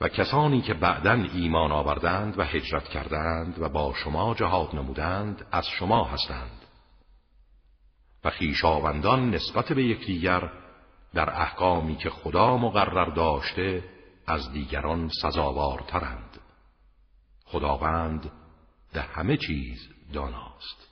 و 0.00 0.08
کسانی 0.08 0.62
که 0.62 0.74
بعدا 0.74 1.12
ایمان 1.12 1.72
آوردند 1.72 2.38
و 2.38 2.42
هجرت 2.42 2.88
کردند 2.88 3.58
و 3.58 3.68
با 3.68 3.94
شما 4.04 4.34
جهاد 4.34 4.74
نمودند 4.74 5.46
از 5.52 5.66
شما 5.66 6.04
هستند. 6.04 6.60
و 8.24 8.30
خیشاوندان 8.30 9.30
نسبت 9.30 9.72
به 9.72 9.84
یکدیگر 9.84 10.52
در 11.14 11.30
احکامی 11.40 11.96
که 11.96 12.10
خدا 12.10 12.56
مقرر 12.56 13.10
داشته 13.10 13.84
از 14.26 14.52
دیگران 14.52 15.10
سزاوارترند. 15.22 16.40
خداوند 17.44 18.30
به 18.92 19.02
همه 19.02 19.36
چیز 19.36 19.88
داناست. 20.12 20.89